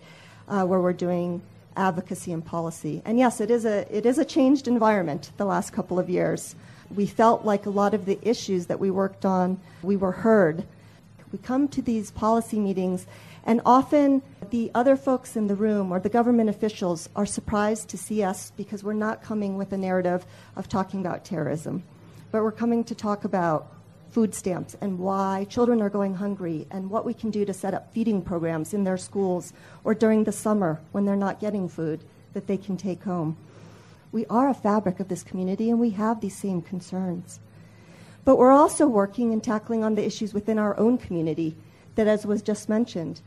[0.49, 1.41] uh, where we're doing
[1.77, 3.01] advocacy and policy.
[3.05, 6.53] And yes, it is, a, it is a changed environment the last couple of years.
[6.95, 10.63] We felt like a lot of the issues that we worked on, we were heard.
[11.31, 13.07] We come to these policy meetings
[13.45, 17.97] and often the other folks in the room or the government officials are surprised to
[17.97, 20.25] see us because we're not coming with a narrative
[20.55, 21.83] of talking about terrorism,
[22.31, 23.73] but we're coming to talk about
[24.11, 27.73] food stamps and why children are going hungry and what we can do to set
[27.73, 29.51] up feeding programs in their schools
[29.83, 31.99] or during the summer when they're not getting food
[32.33, 33.35] that they can take home.
[34.13, 37.39] We are a fabric of this community and we have these same concerns.
[38.23, 41.57] But we're also working and tackling on the issues within our own community
[41.95, 43.21] that, as was just mentioned,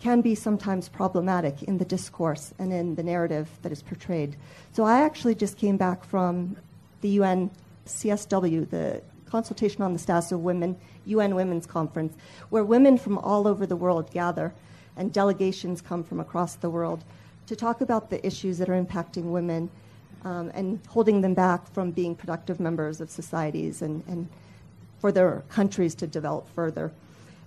[0.00, 4.34] can be sometimes problematic in the discourse and in the narrative that is portrayed.
[4.72, 6.56] So I actually just came back from
[7.02, 7.48] the UN
[7.86, 10.76] CSW, the Consultation on the Status of Women,
[11.06, 12.14] UN Women's Conference,
[12.50, 14.52] where women from all over the world gather
[14.96, 17.04] and delegations come from across the world
[17.46, 19.70] to talk about the issues that are impacting women
[20.24, 24.28] um, and holding them back from being productive members of societies and, and
[25.00, 26.92] for their countries to develop further.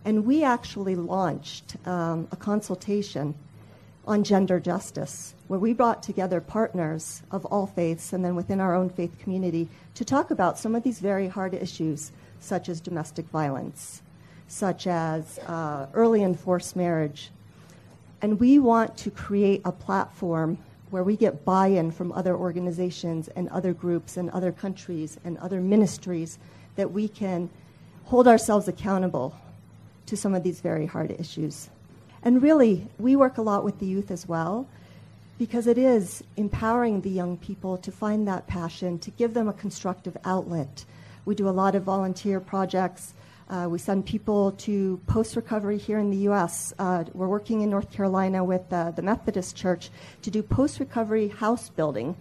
[0.04, 3.34] And we actually launched um, a consultation
[4.08, 8.76] on gender justice, where we brought together partners of all faiths and then within our
[8.76, 13.26] own faith community to talk about some of these very hard issues, such as domestic
[13.30, 14.04] violence,
[14.48, 17.32] such as uh, early and forced marriage.
[18.22, 23.28] And we want to create a platform where we get buy in from other organizations
[23.30, 26.38] and other groups and other countries and other ministries
[26.76, 27.50] that we can
[28.06, 29.36] hold ourselves accountable
[30.06, 31.70] to some of these very hard issues.
[32.24, 34.68] And really, we work a lot with the youth as well
[35.38, 39.54] because it is empowering the young people to find that passion, to give them a
[39.54, 40.86] constructive outlet.
[41.26, 43.14] We do a lot of volunteer projects.
[43.48, 46.74] Uh, we send people to post recovery here in the U.S.
[46.80, 49.92] Uh, we're working in North Carolina with uh, the Methodist Church
[50.24, 52.16] to do post recovery house building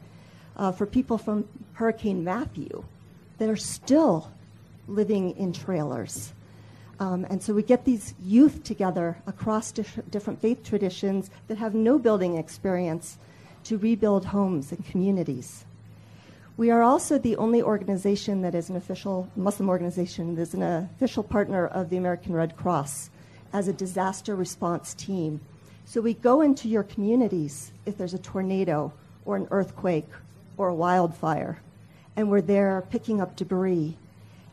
[0.56, 2.84] uh, for people from Hurricane Matthew
[3.38, 4.30] that are still
[4.86, 6.34] living in trailers.
[7.00, 11.98] Um, and so we get these youth together across different faith traditions that have no
[11.98, 13.18] building experience
[13.64, 15.64] to rebuild homes and communities.
[16.56, 20.62] We are also the only organization that is an official Muslim organization that is an
[20.62, 23.10] official partner of the American Red Cross
[23.52, 25.40] as a disaster response team.
[25.84, 28.92] So we go into your communities if there's a tornado
[29.24, 30.06] or an earthquake
[30.56, 31.60] or a wildfire,
[32.14, 33.96] and we're there picking up debris,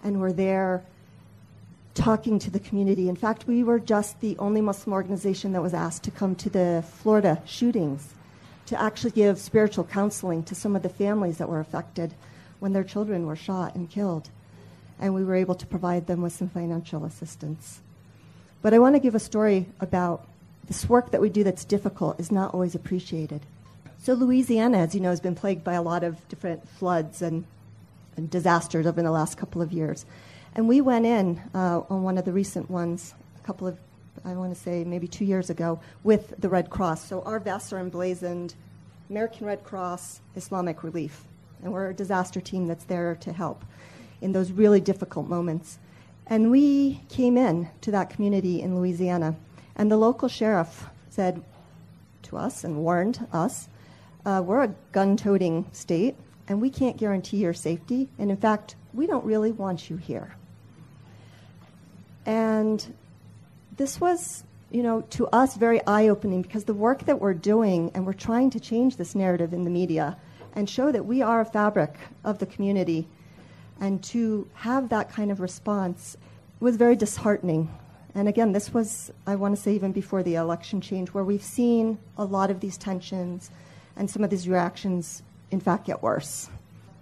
[0.03, 0.83] and we're there
[1.93, 3.09] talking to the community.
[3.09, 6.49] In fact, we were just the only Muslim organization that was asked to come to
[6.49, 8.15] the Florida shootings
[8.71, 12.13] to actually give spiritual counseling to some of the families that were affected
[12.59, 14.29] when their children were shot and killed.
[14.97, 17.81] And we were able to provide them with some financial assistance.
[18.61, 20.25] But I want to give a story about
[20.67, 23.41] this work that we do that's difficult is not always appreciated.
[23.99, 27.43] So, Louisiana, as you know, has been plagued by a lot of different floods and,
[28.15, 30.05] and disasters over the last couple of years.
[30.55, 33.77] And we went in uh, on one of the recent ones, a couple of,
[34.25, 37.07] I want to say maybe two years ago, with the Red Cross.
[37.07, 38.53] So our vests are emblazoned
[39.09, 41.23] American Red Cross, Islamic Relief.
[41.63, 43.63] And we're a disaster team that's there to help
[44.21, 45.79] in those really difficult moments.
[46.27, 49.35] And we came in to that community in Louisiana,
[49.75, 51.43] and the local sheriff said
[52.23, 53.67] to us and warned us
[54.25, 56.15] uh, we're a gun toting state,
[56.47, 58.07] and we can't guarantee your safety.
[58.19, 60.35] And in fact, we don't really want you here.
[62.25, 62.93] And
[63.77, 67.91] this was, you know, to us very eye opening because the work that we're doing
[67.93, 70.17] and we're trying to change this narrative in the media
[70.53, 73.07] and show that we are a fabric of the community
[73.79, 76.17] and to have that kind of response
[76.59, 77.73] was very disheartening.
[78.13, 81.43] And again, this was, I want to say, even before the election change, where we've
[81.43, 83.49] seen a lot of these tensions
[83.95, 86.49] and some of these reactions, in fact, get worse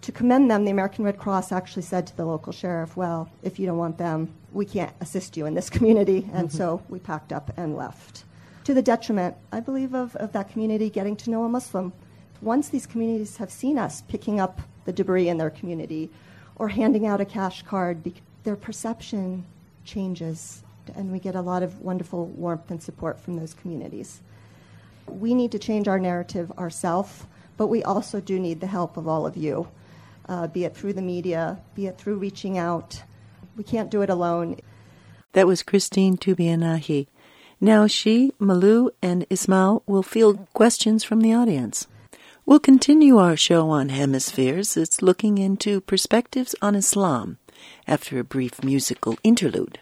[0.02, 3.60] to commend them, the American Red Cross actually said to the local sheriff, Well, if
[3.60, 6.30] you don't want them, we can't assist you in this community.
[6.34, 6.58] And mm-hmm.
[6.58, 8.24] so we packed up and left.
[8.66, 11.92] To the detriment, I believe, of, of that community getting to know a Muslim.
[12.42, 16.10] Once these communities have seen us picking up the debris in their community
[16.56, 19.44] or handing out a cash card, their perception
[19.84, 20.64] changes,
[20.96, 24.22] and we get a lot of wonderful warmth and support from those communities.
[25.08, 27.26] We need to change our narrative ourselves,
[27.58, 29.68] but we also do need the help of all of you
[30.30, 33.04] uh, be it through the media, be it through reaching out.
[33.58, 34.58] We can't do it alone.
[35.34, 37.08] That was Christine Tobias-Nahi.
[37.60, 41.88] Now she, Malou, and Ismail will field questions from the audience.
[42.46, 44.78] We'll continue our show on hemispheres.
[44.78, 47.38] It's looking into perspectives on Islam
[47.86, 49.80] after a brief musical interlude.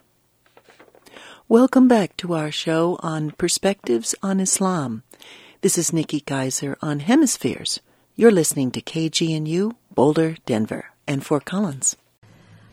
[1.48, 5.04] Welcome back to our show on Perspectives on Islam.
[5.62, 7.80] This is Nikki Kayser on Hemispheres.
[8.16, 11.96] You're listening to KGNU Boulder, Denver, and Fort Collins.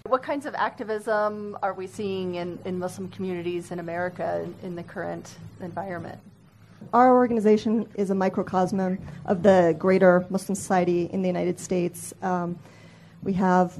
[0.07, 4.77] What kinds of activism are we seeing in, in Muslim communities in America in, in
[4.77, 6.19] the current environment?
[6.93, 12.13] Our organization is a microcosm of the greater Muslim society in the United States.
[12.21, 12.59] Um,
[13.23, 13.79] we have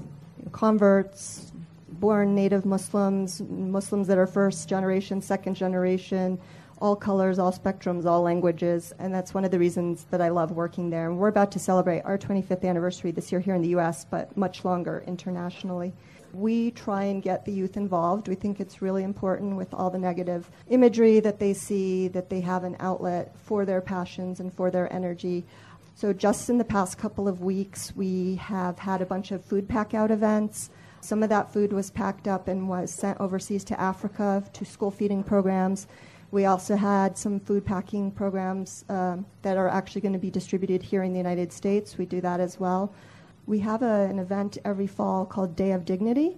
[0.53, 1.53] converts,
[1.91, 6.41] born native Muslims, Muslims that are first generation, second generation,
[6.79, 10.51] all colors, all spectrums, all languages, and that's one of the reasons that I love
[10.51, 11.09] working there.
[11.09, 14.37] And we're about to celebrate our 25th anniversary this year here in the U.S., but
[14.37, 15.93] much longer internationally.
[16.33, 18.27] We try and get the youth involved.
[18.27, 22.41] We think it's really important with all the negative imagery that they see, that they
[22.41, 25.45] have an outlet for their passions and for their energy.
[25.95, 29.69] So, just in the past couple of weeks, we have had a bunch of food
[29.69, 30.71] pack out events.
[31.01, 34.91] Some of that food was packed up and was sent overseas to Africa to school
[34.91, 35.87] feeding programs.
[36.35, 40.83] We also had some food packing programs um, that are actually going to be distributed
[40.83, 41.97] here in the United States.
[41.97, 42.93] We do that as well.
[43.47, 46.37] We have a, an event every fall called Day of Dignity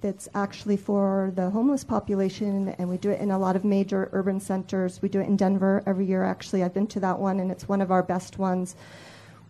[0.00, 4.10] that's actually for the homeless population, and we do it in a lot of major
[4.12, 5.02] urban centers.
[5.02, 6.62] We do it in Denver every year, actually.
[6.62, 8.76] I've been to that one, and it's one of our best ones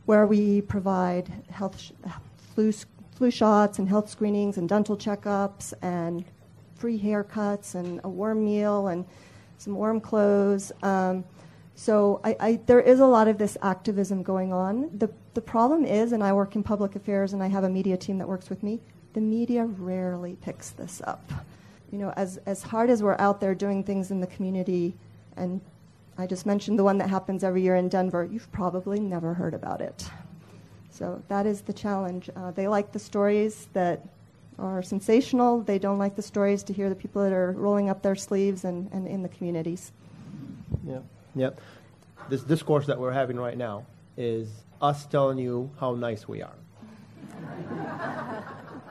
[0.07, 1.93] where we provide health sh-
[2.55, 2.73] flu,
[3.15, 6.25] flu shots and health screenings and dental checkups and
[6.77, 9.05] free haircuts and a warm meal and
[9.63, 10.73] some warm clothes.
[10.83, 11.25] Um,
[11.75, 14.91] so I, I, there is a lot of this activism going on.
[14.99, 17.97] The, the problem is, and I work in public affairs and I have a media
[17.97, 18.81] team that works with me,
[19.15, 21.31] the media rarely picks this up.
[21.91, 24.95] You know, as, as hard as we're out there doing things in the community,
[25.37, 25.61] and
[26.19, 29.55] I just mentioned the one that happens every year in Denver, you've probably never heard
[29.55, 30.09] about it.
[30.91, 32.31] So that is the challenge.
[32.35, 34.07] Uh, they like the stories that
[34.63, 35.61] are sensational.
[35.61, 38.65] They don't like the stories to hear the people that are rolling up their sleeves
[38.65, 39.93] and, and in the communities.
[40.87, 41.05] Yep.
[41.35, 41.61] Yep.
[42.29, 43.85] This discourse that we're having right now
[44.17, 44.49] is
[44.81, 46.55] us telling you how nice we are.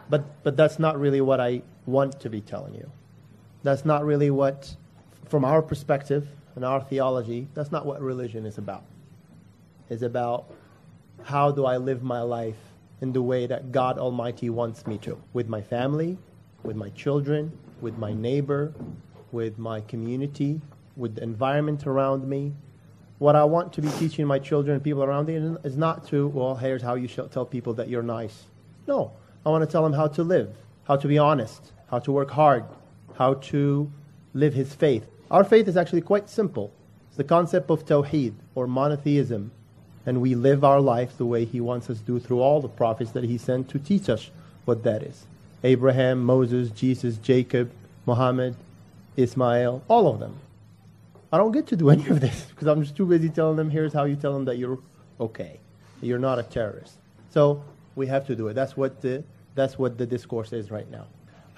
[0.10, 2.92] but but that's not really what I want to be telling you.
[3.64, 4.76] That's not really what
[5.30, 8.84] from our perspective and our theology, that's not what religion is about.
[9.90, 10.52] It's about
[11.24, 12.58] how do I live my life
[13.02, 16.18] in the way that God Almighty wants me to, with my family,
[16.64, 18.74] with my children, with my neighbor,
[19.32, 20.62] with my community,
[20.96, 22.54] with the environment around me.
[23.18, 26.28] What I want to be teaching my children and people around me is not to,
[26.28, 28.46] well, here's how you tell people that you're nice.
[28.88, 29.12] No,
[29.46, 32.32] I want to tell them how to live, how to be honest, how to work
[32.32, 32.66] hard,
[33.16, 33.92] how to
[34.34, 35.08] live his faith.
[35.30, 36.74] Our faith is actually quite simple.
[37.08, 39.52] It's the concept of tawheed, or monotheism,
[40.06, 42.68] and we live our life the way he wants us to do through all the
[42.68, 44.30] prophets that he sent to teach us
[44.66, 45.26] what that is.
[45.64, 47.72] Abraham, Moses, Jesus, Jacob,
[48.06, 48.56] Muhammad,
[49.16, 50.36] Ismail, all of them.
[51.32, 53.70] I don't get to do any of this because I'm just too busy telling them,
[53.70, 54.80] here's how you tell them that you're
[55.20, 55.60] okay.
[56.02, 56.96] You're not a terrorist.
[57.30, 57.64] So
[57.96, 58.54] we have to do it.
[58.54, 61.06] That's what the, that's what the discourse is right now.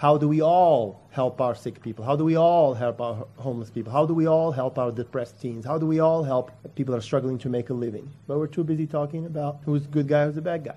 [0.04, 2.04] How do we all help our sick people?
[2.04, 3.94] How do we all help our homeless people?
[3.94, 5.66] How do we all help our depressed teens?
[5.66, 8.12] How do we all help people that are struggling to make a living?
[8.28, 10.76] But we're too busy talking about who's a good guy, who's a bad guy.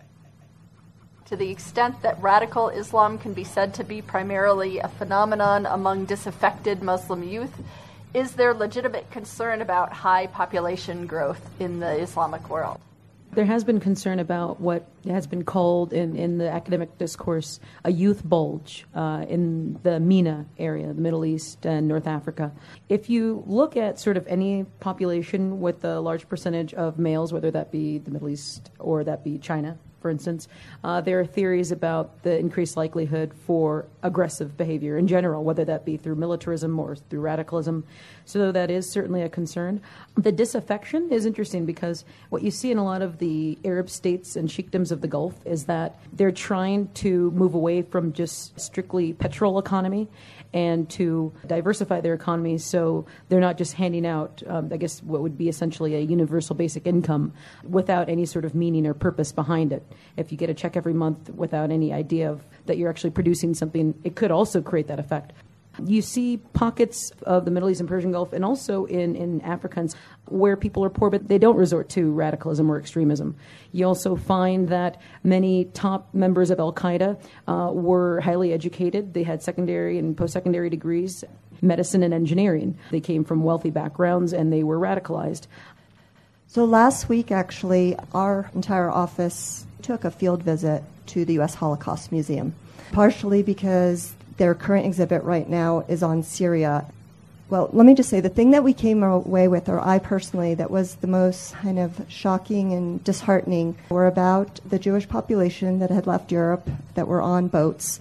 [1.25, 6.05] To the extent that radical Islam can be said to be primarily a phenomenon among
[6.05, 7.61] disaffected Muslim youth,
[8.15, 12.79] is there legitimate concern about high population growth in the Islamic world?
[13.37, 17.93] There has been concern about what has been called in, in the academic discourse a
[17.93, 22.51] youth bulge uh, in the MENA area, the Middle East and North Africa.
[22.89, 27.51] If you look at sort of any population with a large percentage of males, whether
[27.51, 30.47] that be the Middle East or that be China, for instance,
[30.85, 35.85] uh, there are theories about the increased likelihood for aggressive behavior in general, whether that
[35.85, 37.83] be through militarism or through radicalism.
[38.25, 39.81] So that is certainly a concern.
[40.17, 44.37] The disaffection is interesting because what you see in a lot of the Arab states
[44.37, 49.13] and sheikdoms of the Gulf is that they're trying to move away from just strictly
[49.13, 50.07] petrol economy
[50.53, 55.23] and to diversify their economies so they're not just handing out, um, I guess, what
[55.23, 57.33] would be essentially a universal basic income
[57.63, 59.85] without any sort of meaning or purpose behind it.
[60.17, 63.55] If you get a check every month without any idea of that you're actually producing
[63.55, 65.33] something, it could also create that effect.
[65.85, 69.95] You see pockets of the Middle East and Persian Gulf and also in, in Africans
[70.27, 73.37] where people are poor, but they don't resort to radicalism or extremism.
[73.73, 79.15] You also find that many top members of Al Qaeda uh, were highly educated.
[79.15, 81.25] They had secondary and post secondary degrees,
[81.63, 82.79] medicine and engineering.
[82.91, 85.47] They came from wealthy backgrounds and they were radicalized.
[86.49, 91.55] So last week, actually, our entire office took a field visit to the U.S.
[91.55, 92.55] Holocaust Museum,
[92.93, 96.87] partially because their current exhibit right now is on Syria.
[97.49, 100.55] Well, let me just say the thing that we came away with, or I personally,
[100.55, 105.91] that was the most kind of shocking and disheartening, were about the Jewish population that
[105.91, 108.01] had left Europe that were on boats.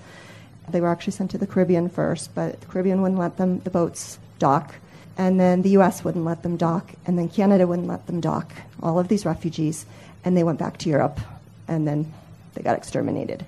[0.68, 3.70] They were actually sent to the Caribbean first, but the Caribbean wouldn't let them, the
[3.70, 4.76] boats dock.
[5.18, 6.04] And then the U.S.
[6.04, 8.52] wouldn't let them dock, and then Canada wouldn't let them dock,
[8.84, 9.86] all of these refugees,
[10.26, 11.22] and they went back to Europe,
[11.70, 12.12] and then
[12.54, 13.46] they got exterminated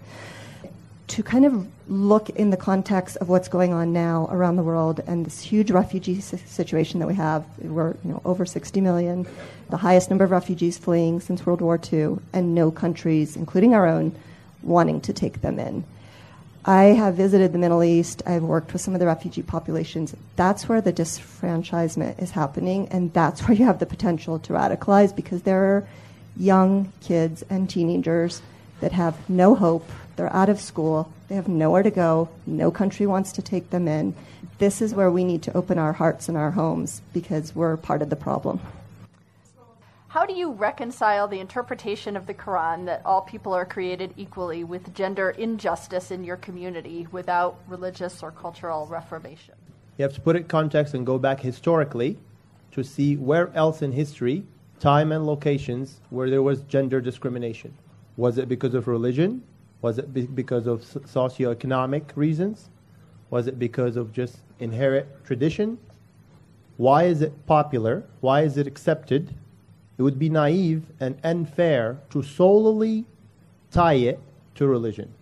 [1.08, 5.00] to kind of look in the context of what's going on now around the world
[5.08, 7.46] and this huge refugee situation that we have.
[7.60, 9.26] We're you know, over 60 million,
[9.70, 13.88] the highest number of refugees fleeing since World War II, and no countries, including our
[13.88, 14.13] own,
[14.62, 15.86] wanting to take them in.
[16.65, 18.21] I have visited the Middle East.
[18.25, 20.13] I've worked with some of the refugee populations.
[20.36, 25.15] That's where the disfranchisement is happening, and that's where you have the potential to radicalize
[25.15, 25.88] because there are
[26.36, 28.42] young kids and teenagers
[28.82, 31.10] that have no hope they're out of school.
[31.30, 32.28] They have nowhere to go.
[32.46, 34.15] No country wants to take them in.
[34.58, 38.02] This is where we need to open our hearts and our homes because we're part
[38.02, 38.60] of the problem.
[40.08, 44.63] How do you reconcile the interpretation of the Quran that all people are created equally
[44.63, 49.54] with gender injustice in your community without religious or cultural reformation?
[49.98, 52.18] You have to put it in context and go back historically
[52.72, 54.44] to see where else in history,
[54.80, 57.76] time and locations, where there was gender discrimination.
[58.15, 59.44] Was it because of religion?
[59.82, 62.69] Was it be- because of socioeconomic reasons?
[63.30, 65.78] Was it because of just inherent tradition?
[66.78, 68.04] Why is it popular?
[68.21, 69.34] Why is it accepted?
[69.98, 73.06] It would be naive and unfair to solely
[73.71, 74.19] tie it
[74.56, 75.13] to religion.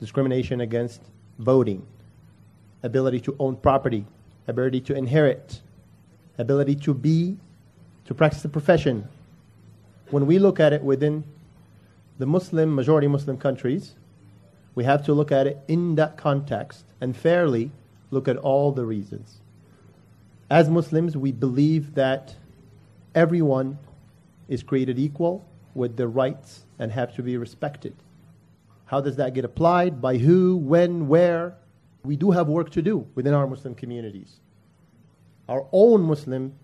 [0.00, 1.02] Discrimination against
[1.38, 1.84] voting,
[2.82, 4.04] ability to own property,
[4.46, 5.60] ability to inherit,
[6.38, 7.36] ability to be,
[8.04, 9.08] to practice a profession.
[10.10, 11.24] When we look at it within
[12.18, 13.94] the Muslim, majority Muslim countries,
[14.74, 17.70] we have to look at it in that context and fairly
[18.10, 19.40] look at all the reasons.
[20.50, 22.34] As Muslims, we believe that
[23.14, 23.78] everyone
[24.48, 25.44] is created equal
[25.74, 27.94] with their rights and have to be respected.
[28.86, 30.00] How does that get applied?
[30.00, 31.56] By who, when, where?
[32.04, 34.36] We do have work to do within our Muslim communities.
[35.48, 36.54] Our own Muslim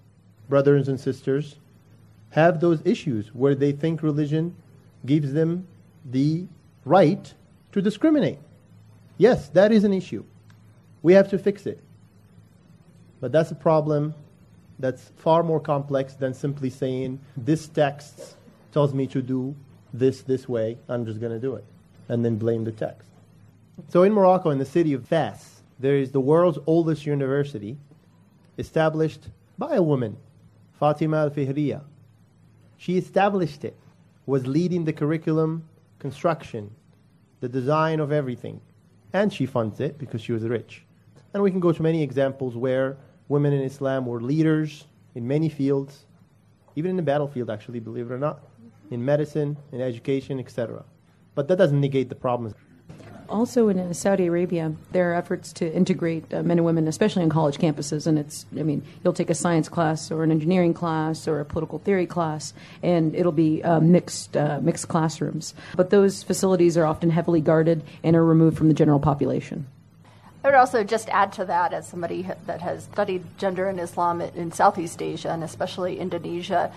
[0.49, 1.57] brothers and sisters
[2.31, 4.55] have those issues where they think religion
[5.05, 5.67] gives them
[6.05, 6.47] the
[6.85, 7.35] right
[7.73, 8.39] to discriminate.
[9.19, 10.25] Yes, that is an issue.
[11.03, 11.83] We have to fix it.
[13.21, 14.15] But that's a problem
[14.79, 18.37] that's far more complex than simply saying, this text
[18.73, 19.55] tells me to do
[19.95, 21.65] this this way, I'm just going to do it,
[22.09, 23.09] and then blame the text.
[23.89, 27.77] So in Morocco, in the city of Fes, there is the world's oldest university
[28.59, 29.29] established
[29.59, 30.17] by a woman,
[30.79, 31.83] Fatima al Fihriya.
[32.77, 33.77] She established it,
[34.27, 35.69] was leading the curriculum
[35.99, 36.71] construction,
[37.41, 38.61] the design of everything.
[39.13, 40.85] And she funds it because she was rich.
[41.35, 42.97] And we can go to many examples where
[43.29, 46.07] women in Islam were leaders in many fields,
[46.77, 48.41] even in the battlefield, actually, believe it or not,
[48.91, 50.85] in medicine, in education, etc.
[51.35, 52.55] But that doesn't negate the problems.
[53.29, 57.31] Also, in Saudi Arabia, there are efforts to integrate uh, men and women, especially on
[57.31, 58.07] college campuses.
[58.07, 61.45] And it's, I mean, you'll take a science class or an engineering class or a
[61.45, 62.53] political theory class,
[62.83, 65.55] and it'll be uh, mixed, uh, mixed classrooms.
[65.77, 69.67] But those facilities are often heavily guarded and are removed from the general population.
[70.45, 74.21] I would also just add to that, as somebody that has studied gender and Islam
[74.21, 76.73] in Southeast Asia and especially Indonesia,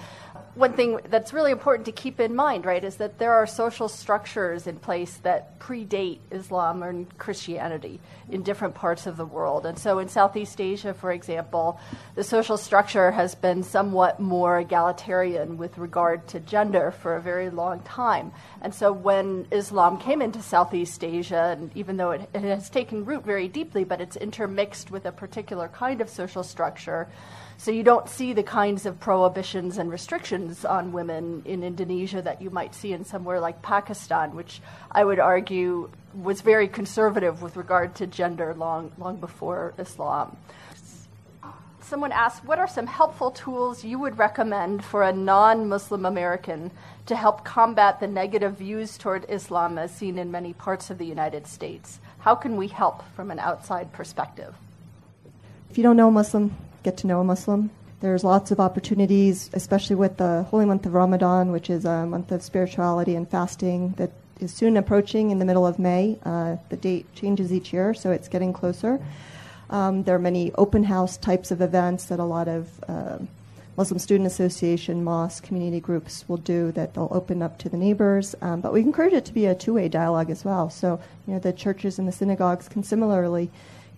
[0.56, 3.90] one thing that's really important to keep in mind, right, is that there are social
[3.90, 8.00] structures in place that predate Islam and Christianity
[8.30, 9.66] in different parts of the world.
[9.66, 11.80] And so in Southeast Asia, for example,
[12.16, 17.50] the social structure has been somewhat more egalitarian with regard to gender for a very
[17.50, 18.32] long time.
[18.62, 23.04] And so when Islam came into Southeast Asia, and even though it, it has taken
[23.04, 27.08] root very deeply, but it's intermixed with a particular kind of social structure,
[27.58, 32.42] so you don't see the kinds of prohibitions and restrictions on women in Indonesia that
[32.42, 37.56] you might see in somewhere like Pakistan, which I would argue was very conservative with
[37.56, 40.38] regard to gender long, long before Islam.
[41.82, 46.72] Someone asked, What are some helpful tools you would recommend for a non Muslim American
[47.06, 51.06] to help combat the negative views toward Islam as seen in many parts of the
[51.06, 52.00] United States?
[52.20, 54.56] How can we help from an outside perspective?
[55.70, 57.72] If you don't know Muslim, get to know a Muslim.
[58.00, 62.32] There's lots of opportunities, especially with the holy month of Ramadan, which is a month
[62.32, 66.20] of spirituality and fasting that is soon approaching in the middle of May.
[66.24, 69.04] Uh, the date changes each year, so it's getting closer.
[69.72, 73.18] Um, there are many open house types of events that a lot of uh,
[73.78, 78.36] Muslim Student Association, mosque, community groups will do that they'll open up to the neighbors.
[78.42, 80.70] Um, but we encourage it to be a two-way dialogue as well.
[80.70, 83.50] So, you know, the churches and the synagogues can similarly,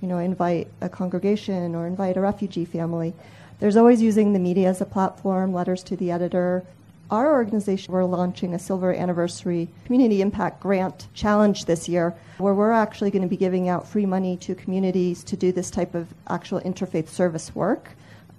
[0.01, 3.13] you know, invite a congregation or invite a refugee family.
[3.59, 6.63] There's always using the media as a platform, letters to the editor,
[7.09, 12.73] our organization, we're launching a silver anniversary community impact grant challenge this year where we're
[12.73, 16.13] actually going to be giving out free money to communities to do this type of
[16.27, 17.91] actual interfaith service work.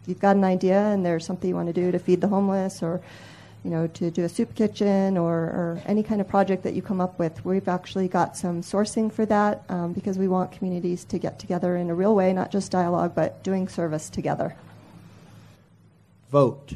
[0.02, 2.28] If you've got an idea and there's something you want to do to feed the
[2.28, 3.00] homeless or
[3.64, 6.82] you know, to do a soup kitchen or, or any kind of project that you
[6.82, 7.44] come up with.
[7.44, 11.76] We've actually got some sourcing for that um, because we want communities to get together
[11.76, 14.54] in a real way, not just dialogue, but doing service together.
[16.30, 16.74] Vote.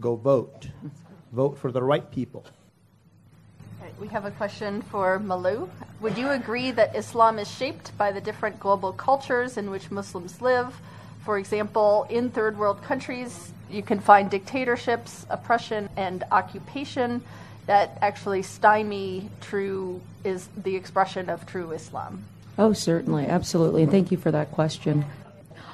[0.00, 0.68] Go vote
[1.34, 2.44] vote for the right people.
[4.00, 5.68] we have a question for Malou.
[6.00, 10.40] Would you agree that Islam is shaped by the different global cultures in which Muslims
[10.40, 10.80] live?
[11.24, 17.22] For example, in third world countries, you can find dictatorships, oppression, and occupation
[17.66, 22.24] that actually stymie true is the expression of true Islam.
[22.58, 23.82] Oh, certainly, absolutely.
[23.82, 25.04] And thank you for that question.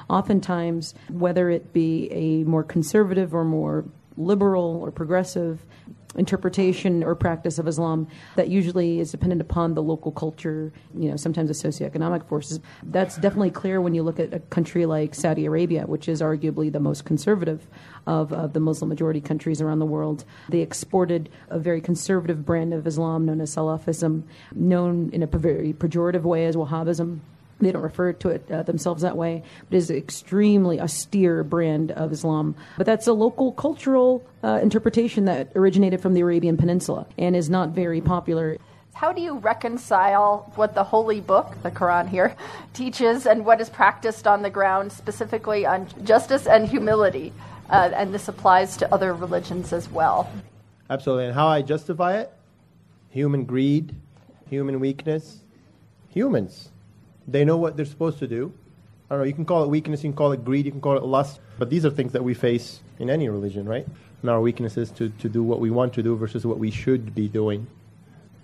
[0.09, 3.85] Oftentimes, whether it be a more conservative or more
[4.17, 5.61] liberal or progressive
[6.17, 11.17] interpretation or practice of Islam that usually is dependent upon the local culture, you know,
[11.17, 12.61] sometimes the socioeconomic forces.
[12.83, 16.73] That's definitely clear when you look at a country like Saudi Arabia, which is arguably
[16.73, 17.69] the most conservative
[18.07, 20.25] of, of the Muslim majority countries around the world.
[20.49, 25.73] They exported a very conservative brand of Islam known as Salafism, known in a very
[25.73, 27.21] pejorative way as Wahhabism.
[27.61, 31.45] They don't refer to it uh, themselves that way, but it is an extremely austere
[31.45, 32.55] brand of Islam.
[32.77, 37.51] But that's a local cultural uh, interpretation that originated from the Arabian Peninsula and is
[37.51, 38.57] not very popular.
[38.95, 42.35] How do you reconcile what the holy book, the Quran here,
[42.75, 47.33] teaches and what is practiced on the ground, specifically on justice and humility?
[47.71, 50.31] Uh, and this applies to other religions as well.
[50.91, 51.27] Absolutely.
[51.27, 52.33] And how I justify it?
[53.11, 53.95] Human greed,
[54.49, 55.39] human weakness,
[56.09, 56.71] humans.
[57.31, 58.53] They know what they're supposed to do.
[59.09, 60.81] I don't know, you can call it weakness, you can call it greed, you can
[60.81, 63.87] call it lust, but these are things that we face in any religion, right?
[64.23, 67.15] And our weaknesses to, to do what we want to do versus what we should
[67.15, 67.67] be doing.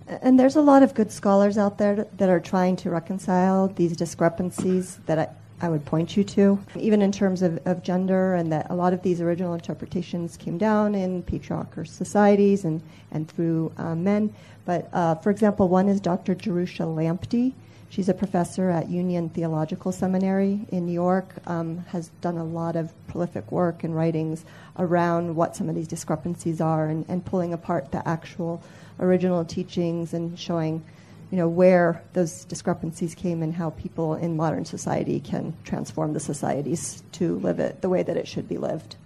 [0.09, 3.97] And there's a lot of good scholars out there that are trying to reconcile these
[3.97, 5.29] discrepancies that I,
[5.67, 8.93] I would point you to, even in terms of, of gender, and that a lot
[8.93, 14.33] of these original interpretations came down in patriarchal societies and, and through uh, men.
[14.65, 16.35] But uh, for example, one is Dr.
[16.35, 17.53] Jerusha Lamptey.
[17.89, 22.77] She's a professor at Union Theological Seminary in New York, um, has done a lot
[22.77, 24.45] of prolific work and writings
[24.79, 28.63] around what some of these discrepancies are and, and pulling apart the actual
[28.99, 30.85] original teachings and showing
[31.31, 36.21] you know where those discrepancies came and how people in modern society can transform the
[36.21, 38.97] societies to live it the way that it should be lived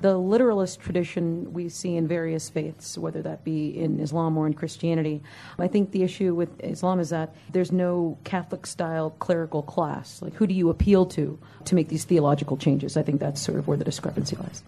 [0.00, 4.54] the literalist tradition we see in various faiths, whether that be in Islam or in
[4.54, 5.22] Christianity.
[5.58, 10.22] I think the issue with Islam is that there's no Catholic style clerical class.
[10.22, 12.96] Like, who do you appeal to to make these theological changes?
[12.96, 14.62] I think that's sort of where the discrepancy lies.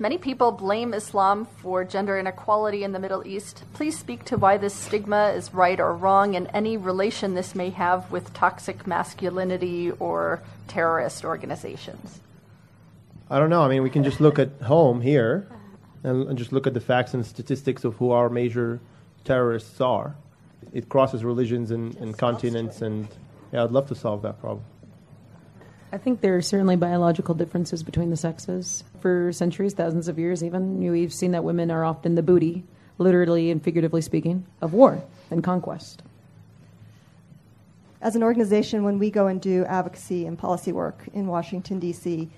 [0.00, 3.64] Many people blame Islam for gender inequality in the Middle East.
[3.74, 7.68] Please speak to why this stigma is right or wrong and any relation this may
[7.68, 12.18] have with toxic masculinity or terrorist organizations.
[13.30, 13.62] I don't know.
[13.62, 15.46] I mean, we can just look at home here
[16.02, 18.80] and, and just look at the facts and statistics of who our major
[19.24, 20.16] terrorists are.
[20.72, 23.06] It crosses religions and, and continents, and
[23.52, 24.64] yeah, I'd love to solve that problem.
[25.92, 28.84] I think there are certainly biological differences between the sexes.
[29.00, 32.64] For centuries, thousands of years, even, we've seen that women are often the booty,
[32.98, 36.02] literally and figuratively speaking, of war and conquest.
[38.02, 42.28] As an organization, when we go and do advocacy and policy work in Washington, D.C.,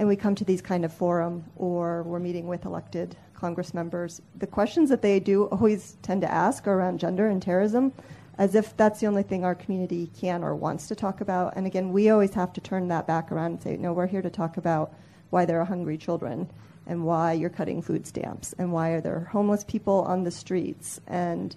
[0.00, 4.22] and we come to these kind of forum or we're meeting with elected Congress members,
[4.38, 7.92] the questions that they do always tend to ask are around gender and terrorism,
[8.38, 11.54] as if that's the only thing our community can or wants to talk about.
[11.54, 14.22] And again, we always have to turn that back around and say, no, we're here
[14.22, 14.94] to talk about
[15.28, 16.48] why there are hungry children
[16.86, 20.98] and why you're cutting food stamps and why are there homeless people on the streets
[21.08, 21.56] and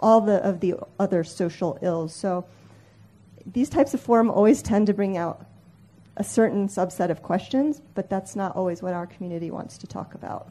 [0.00, 2.14] all the of the other social ills.
[2.14, 2.44] So
[3.46, 5.46] these types of forum always tend to bring out
[6.16, 10.14] a certain subset of questions, but that's not always what our community wants to talk
[10.14, 10.50] about.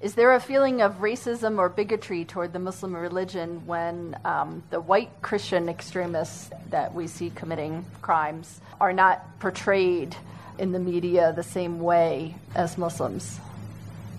[0.00, 4.80] Is there a feeling of racism or bigotry toward the Muslim religion when um, the
[4.80, 10.14] white Christian extremists that we see committing crimes are not portrayed
[10.56, 13.40] in the media the same way as Muslims?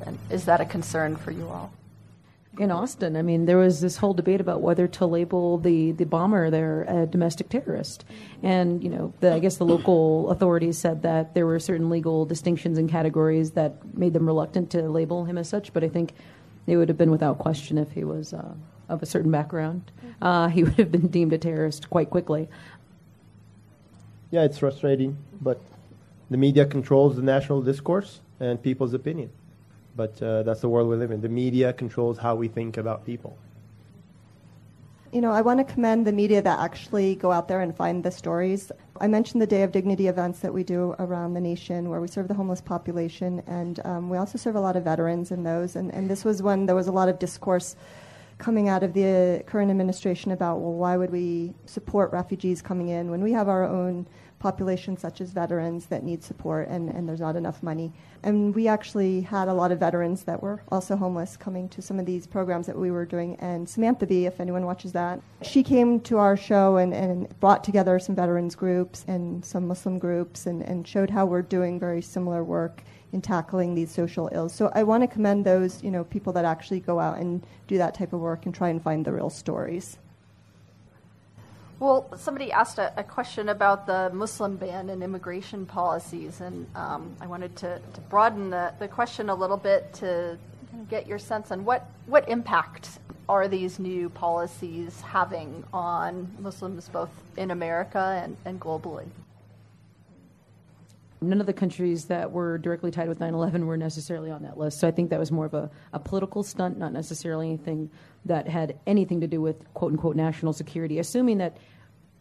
[0.06, 1.72] And is that a concern for you all?
[2.60, 3.16] In Austin.
[3.16, 6.84] I mean, there was this whole debate about whether to label the, the bomber there
[6.84, 8.04] a domestic terrorist.
[8.44, 12.26] And, you know, the, I guess the local authorities said that there were certain legal
[12.26, 15.72] distinctions and categories that made them reluctant to label him as such.
[15.74, 16.14] But I think
[16.68, 18.54] it would have been without question if he was uh,
[18.90, 19.92] of a certain background.
[20.22, 22.50] Uh, he would have been deemed a terrorist quite quickly.
[24.32, 25.62] Yeah, it's frustrating, but
[26.30, 29.32] the media controls the national discourse and people's opinion.
[29.96, 31.22] But uh, that's the world we live in.
[31.22, 33.38] The media controls how we think about people.
[35.12, 38.04] You know, I want to commend the media that actually go out there and find
[38.04, 38.72] the stories.
[39.02, 42.08] I mentioned the Day of Dignity events that we do around the nation where we
[42.08, 45.76] serve the homeless population, and um, we also serve a lot of veterans in those.
[45.76, 47.76] And, and this was when there was a lot of discourse
[48.38, 53.10] coming out of the current administration about, well, why would we support refugees coming in
[53.10, 54.06] when we have our own
[54.40, 57.92] populations such as veterans that need support and, and there's not enough money.
[58.24, 62.00] And we actually had a lot of veterans that were also homeless coming to some
[62.00, 63.36] of these programs that we were doing.
[63.36, 67.64] And Samantha Bee, if anyone watches that, she came to our show and, and brought
[67.64, 72.02] together some veterans groups and some Muslim groups and, and showed how we're doing very
[72.02, 72.82] similar work
[73.12, 74.54] in tackling these social ills.
[74.54, 77.78] So I want to commend those, you know, people that actually go out and do
[77.78, 79.98] that type of work and try and find the real stories.
[81.80, 87.16] Well, somebody asked a, a, question about the Muslim ban and immigration policies, and um,
[87.22, 90.38] I wanted to, to broaden the, the question a little bit to
[90.90, 93.00] get your sense on what, what impact
[93.30, 99.08] are these new policies having on Muslims both in America and, and globally?
[101.22, 104.58] None of the countries that were directly tied with 9 11 were necessarily on that
[104.58, 104.80] list.
[104.80, 107.90] So I think that was more of a, a political stunt, not necessarily anything
[108.26, 111.58] that had anything to do with quote unquote national security, assuming that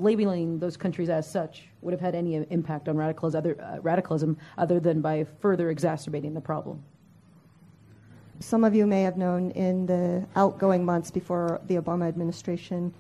[0.01, 4.81] labeling those countries as such would have had any impact on other, uh, radicalism other
[4.81, 6.83] than by further exacerbating the problem.
[8.41, 12.95] Some of you may have known in the outgoing months before the Obama administration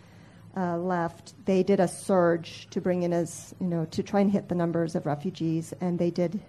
[0.58, 4.30] uh, left, they did a surge to bring in as, you know, to try and
[4.30, 6.40] hit the numbers of refugees, and they did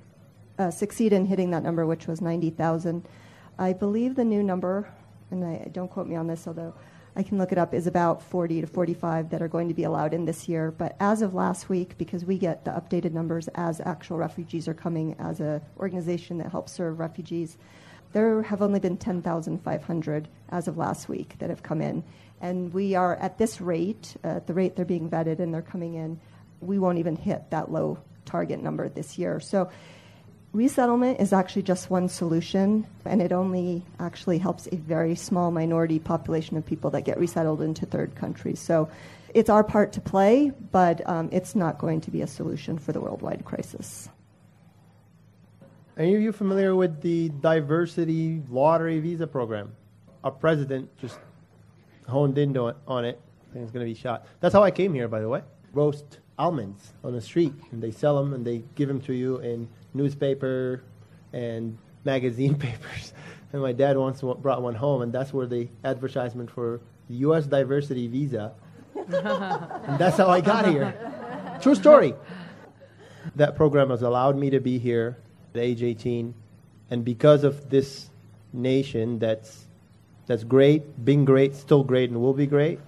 [0.57, 3.07] uh, succeed in hitting that number, which was 90,000.
[3.59, 4.89] I believe the new number
[5.31, 6.73] and I, don't quote me on this, although
[7.15, 9.83] I can look it up, is about 40 to 45 that are going to be
[9.83, 10.71] allowed in this year.
[10.71, 14.73] But as of last week, because we get the updated numbers as actual refugees are
[14.73, 17.57] coming as an organization that helps serve refugees,
[18.11, 22.03] there have only been 10,500 as of last week that have come in.
[22.41, 25.61] And we are at this rate, uh, at the rate they're being vetted and they're
[25.61, 26.19] coming in,
[26.61, 29.39] we won't even hit that low target number this year.
[29.39, 29.69] So
[30.51, 35.99] Resettlement is actually just one solution, and it only actually helps a very small minority
[35.99, 38.59] population of people that get resettled into third countries.
[38.59, 38.89] So
[39.35, 42.93] it's our part to play, but um, it's not going to be a solution for
[42.93, 44.09] the worldwide crisis.
[45.97, 49.73] Are you familiar with the diversity lottery visa program?
[50.23, 51.19] Our president just
[52.09, 53.19] honed in on it.
[53.49, 54.27] I think it's going to be shot.
[54.39, 55.41] That's how I came here, by the way.
[55.73, 59.37] Roast almonds on the street, and they sell them and they give them to you
[59.37, 60.83] in newspaper
[61.33, 63.13] and magazine papers.
[63.51, 67.47] And my dad once brought one home, and that's where the advertisement for the U.S.
[67.47, 68.53] diversity visa.
[68.95, 70.93] and that's how I got here.
[71.61, 72.13] True story.
[73.35, 75.17] That program has allowed me to be here
[75.53, 76.33] at age 18,
[76.91, 78.09] and because of this
[78.53, 79.67] nation that's
[80.29, 82.79] that's great, being great, still great, and will be great,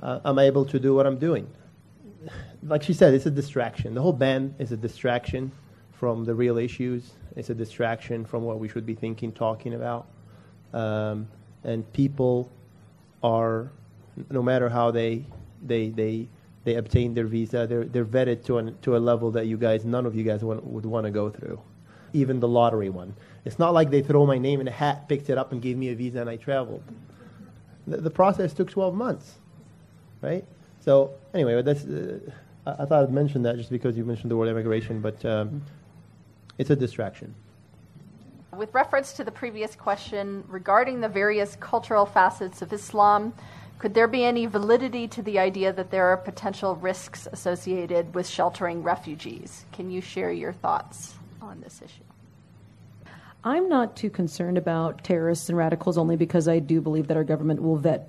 [0.00, 1.48] uh, I'm able to do what I'm doing.
[2.62, 3.92] Like she said, it's a distraction.
[3.92, 5.50] The whole band is a distraction
[5.90, 7.10] from the real issues.
[7.34, 10.06] It's a distraction from what we should be thinking, talking about.
[10.72, 11.26] Um,
[11.64, 12.52] and people
[13.20, 13.72] are,
[14.30, 15.24] no matter how they
[15.64, 16.28] they they
[16.62, 19.84] they obtain their visa, they're they're vetted to an, to a level that you guys,
[19.84, 21.60] none of you guys want, would want to go through.
[22.12, 23.12] Even the lottery one.
[23.46, 25.78] It's not like they throw my name in a hat, picked it up, and gave
[25.78, 26.82] me a visa, and I traveled.
[27.86, 29.36] The, the process took 12 months,
[30.20, 30.44] right?
[30.80, 31.84] So anyway, that's.
[31.84, 32.18] Uh,
[32.66, 35.24] I, I, thought I'd mention that just because you mentioned the word immigration, but.
[35.24, 35.62] Um,
[36.58, 37.34] it's a distraction.
[38.56, 43.34] With reference to the previous question regarding the various cultural facets of Islam,
[43.78, 48.26] could there be any validity to the idea that there are potential risks associated with
[48.26, 49.66] sheltering refugees?
[49.72, 52.02] Can you share your thoughts on this issue?
[53.46, 57.22] I'm not too concerned about terrorists and radicals only because I do believe that our
[57.22, 58.08] government will vet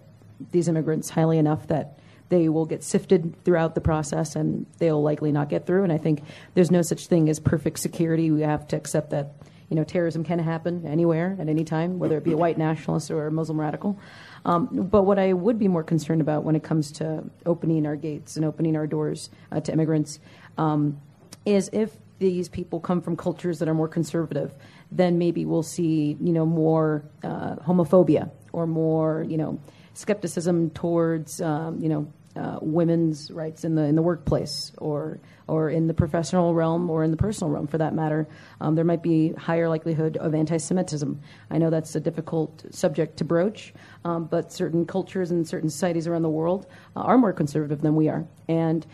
[0.52, 5.32] these immigrants highly enough that they will get sifted throughout the process and they'll likely
[5.32, 5.84] not get through.
[5.84, 6.24] And I think
[6.56, 8.32] there's no such thing as perfect security.
[8.32, 9.34] We have to accept that
[9.70, 13.12] you know terrorism can happen anywhere at any time, whether it be a white nationalist
[13.12, 14.00] or a Muslim radical.
[14.44, 17.96] Um, but what I would be more concerned about when it comes to opening our
[17.96, 20.20] gates and opening our doors uh, to immigrants
[20.58, 21.00] um,
[21.46, 24.56] is if these people come from cultures that are more conservative,
[24.92, 29.60] then maybe we'll see you know more uh, homophobia or more you know
[29.94, 32.08] skepticism towards um, you know
[32.38, 37.04] uh, women's rights in the in the workplace or or in the professional realm or
[37.04, 38.28] in the personal realm for that matter.
[38.62, 41.22] Um, there might be higher likelihood of anti-Semitism.
[41.50, 43.74] I know that's a difficult subject to broach,
[44.04, 47.96] um, but certain cultures and certain societies around the world uh, are more conservative than
[47.96, 48.86] we are, and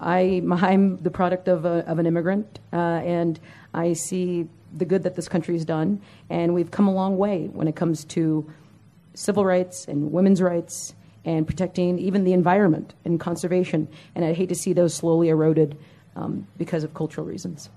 [0.00, 3.38] I, I'm the product of, a, of an immigrant, uh, and
[3.72, 6.00] I see the good that this country has done,
[6.30, 8.50] and we've come a long way when it comes to
[9.14, 10.94] civil rights and women's rights
[11.24, 13.88] and protecting even the environment and conservation.
[14.14, 15.78] And I'd hate to see those slowly eroded
[16.16, 17.70] um, because of cultural reasons.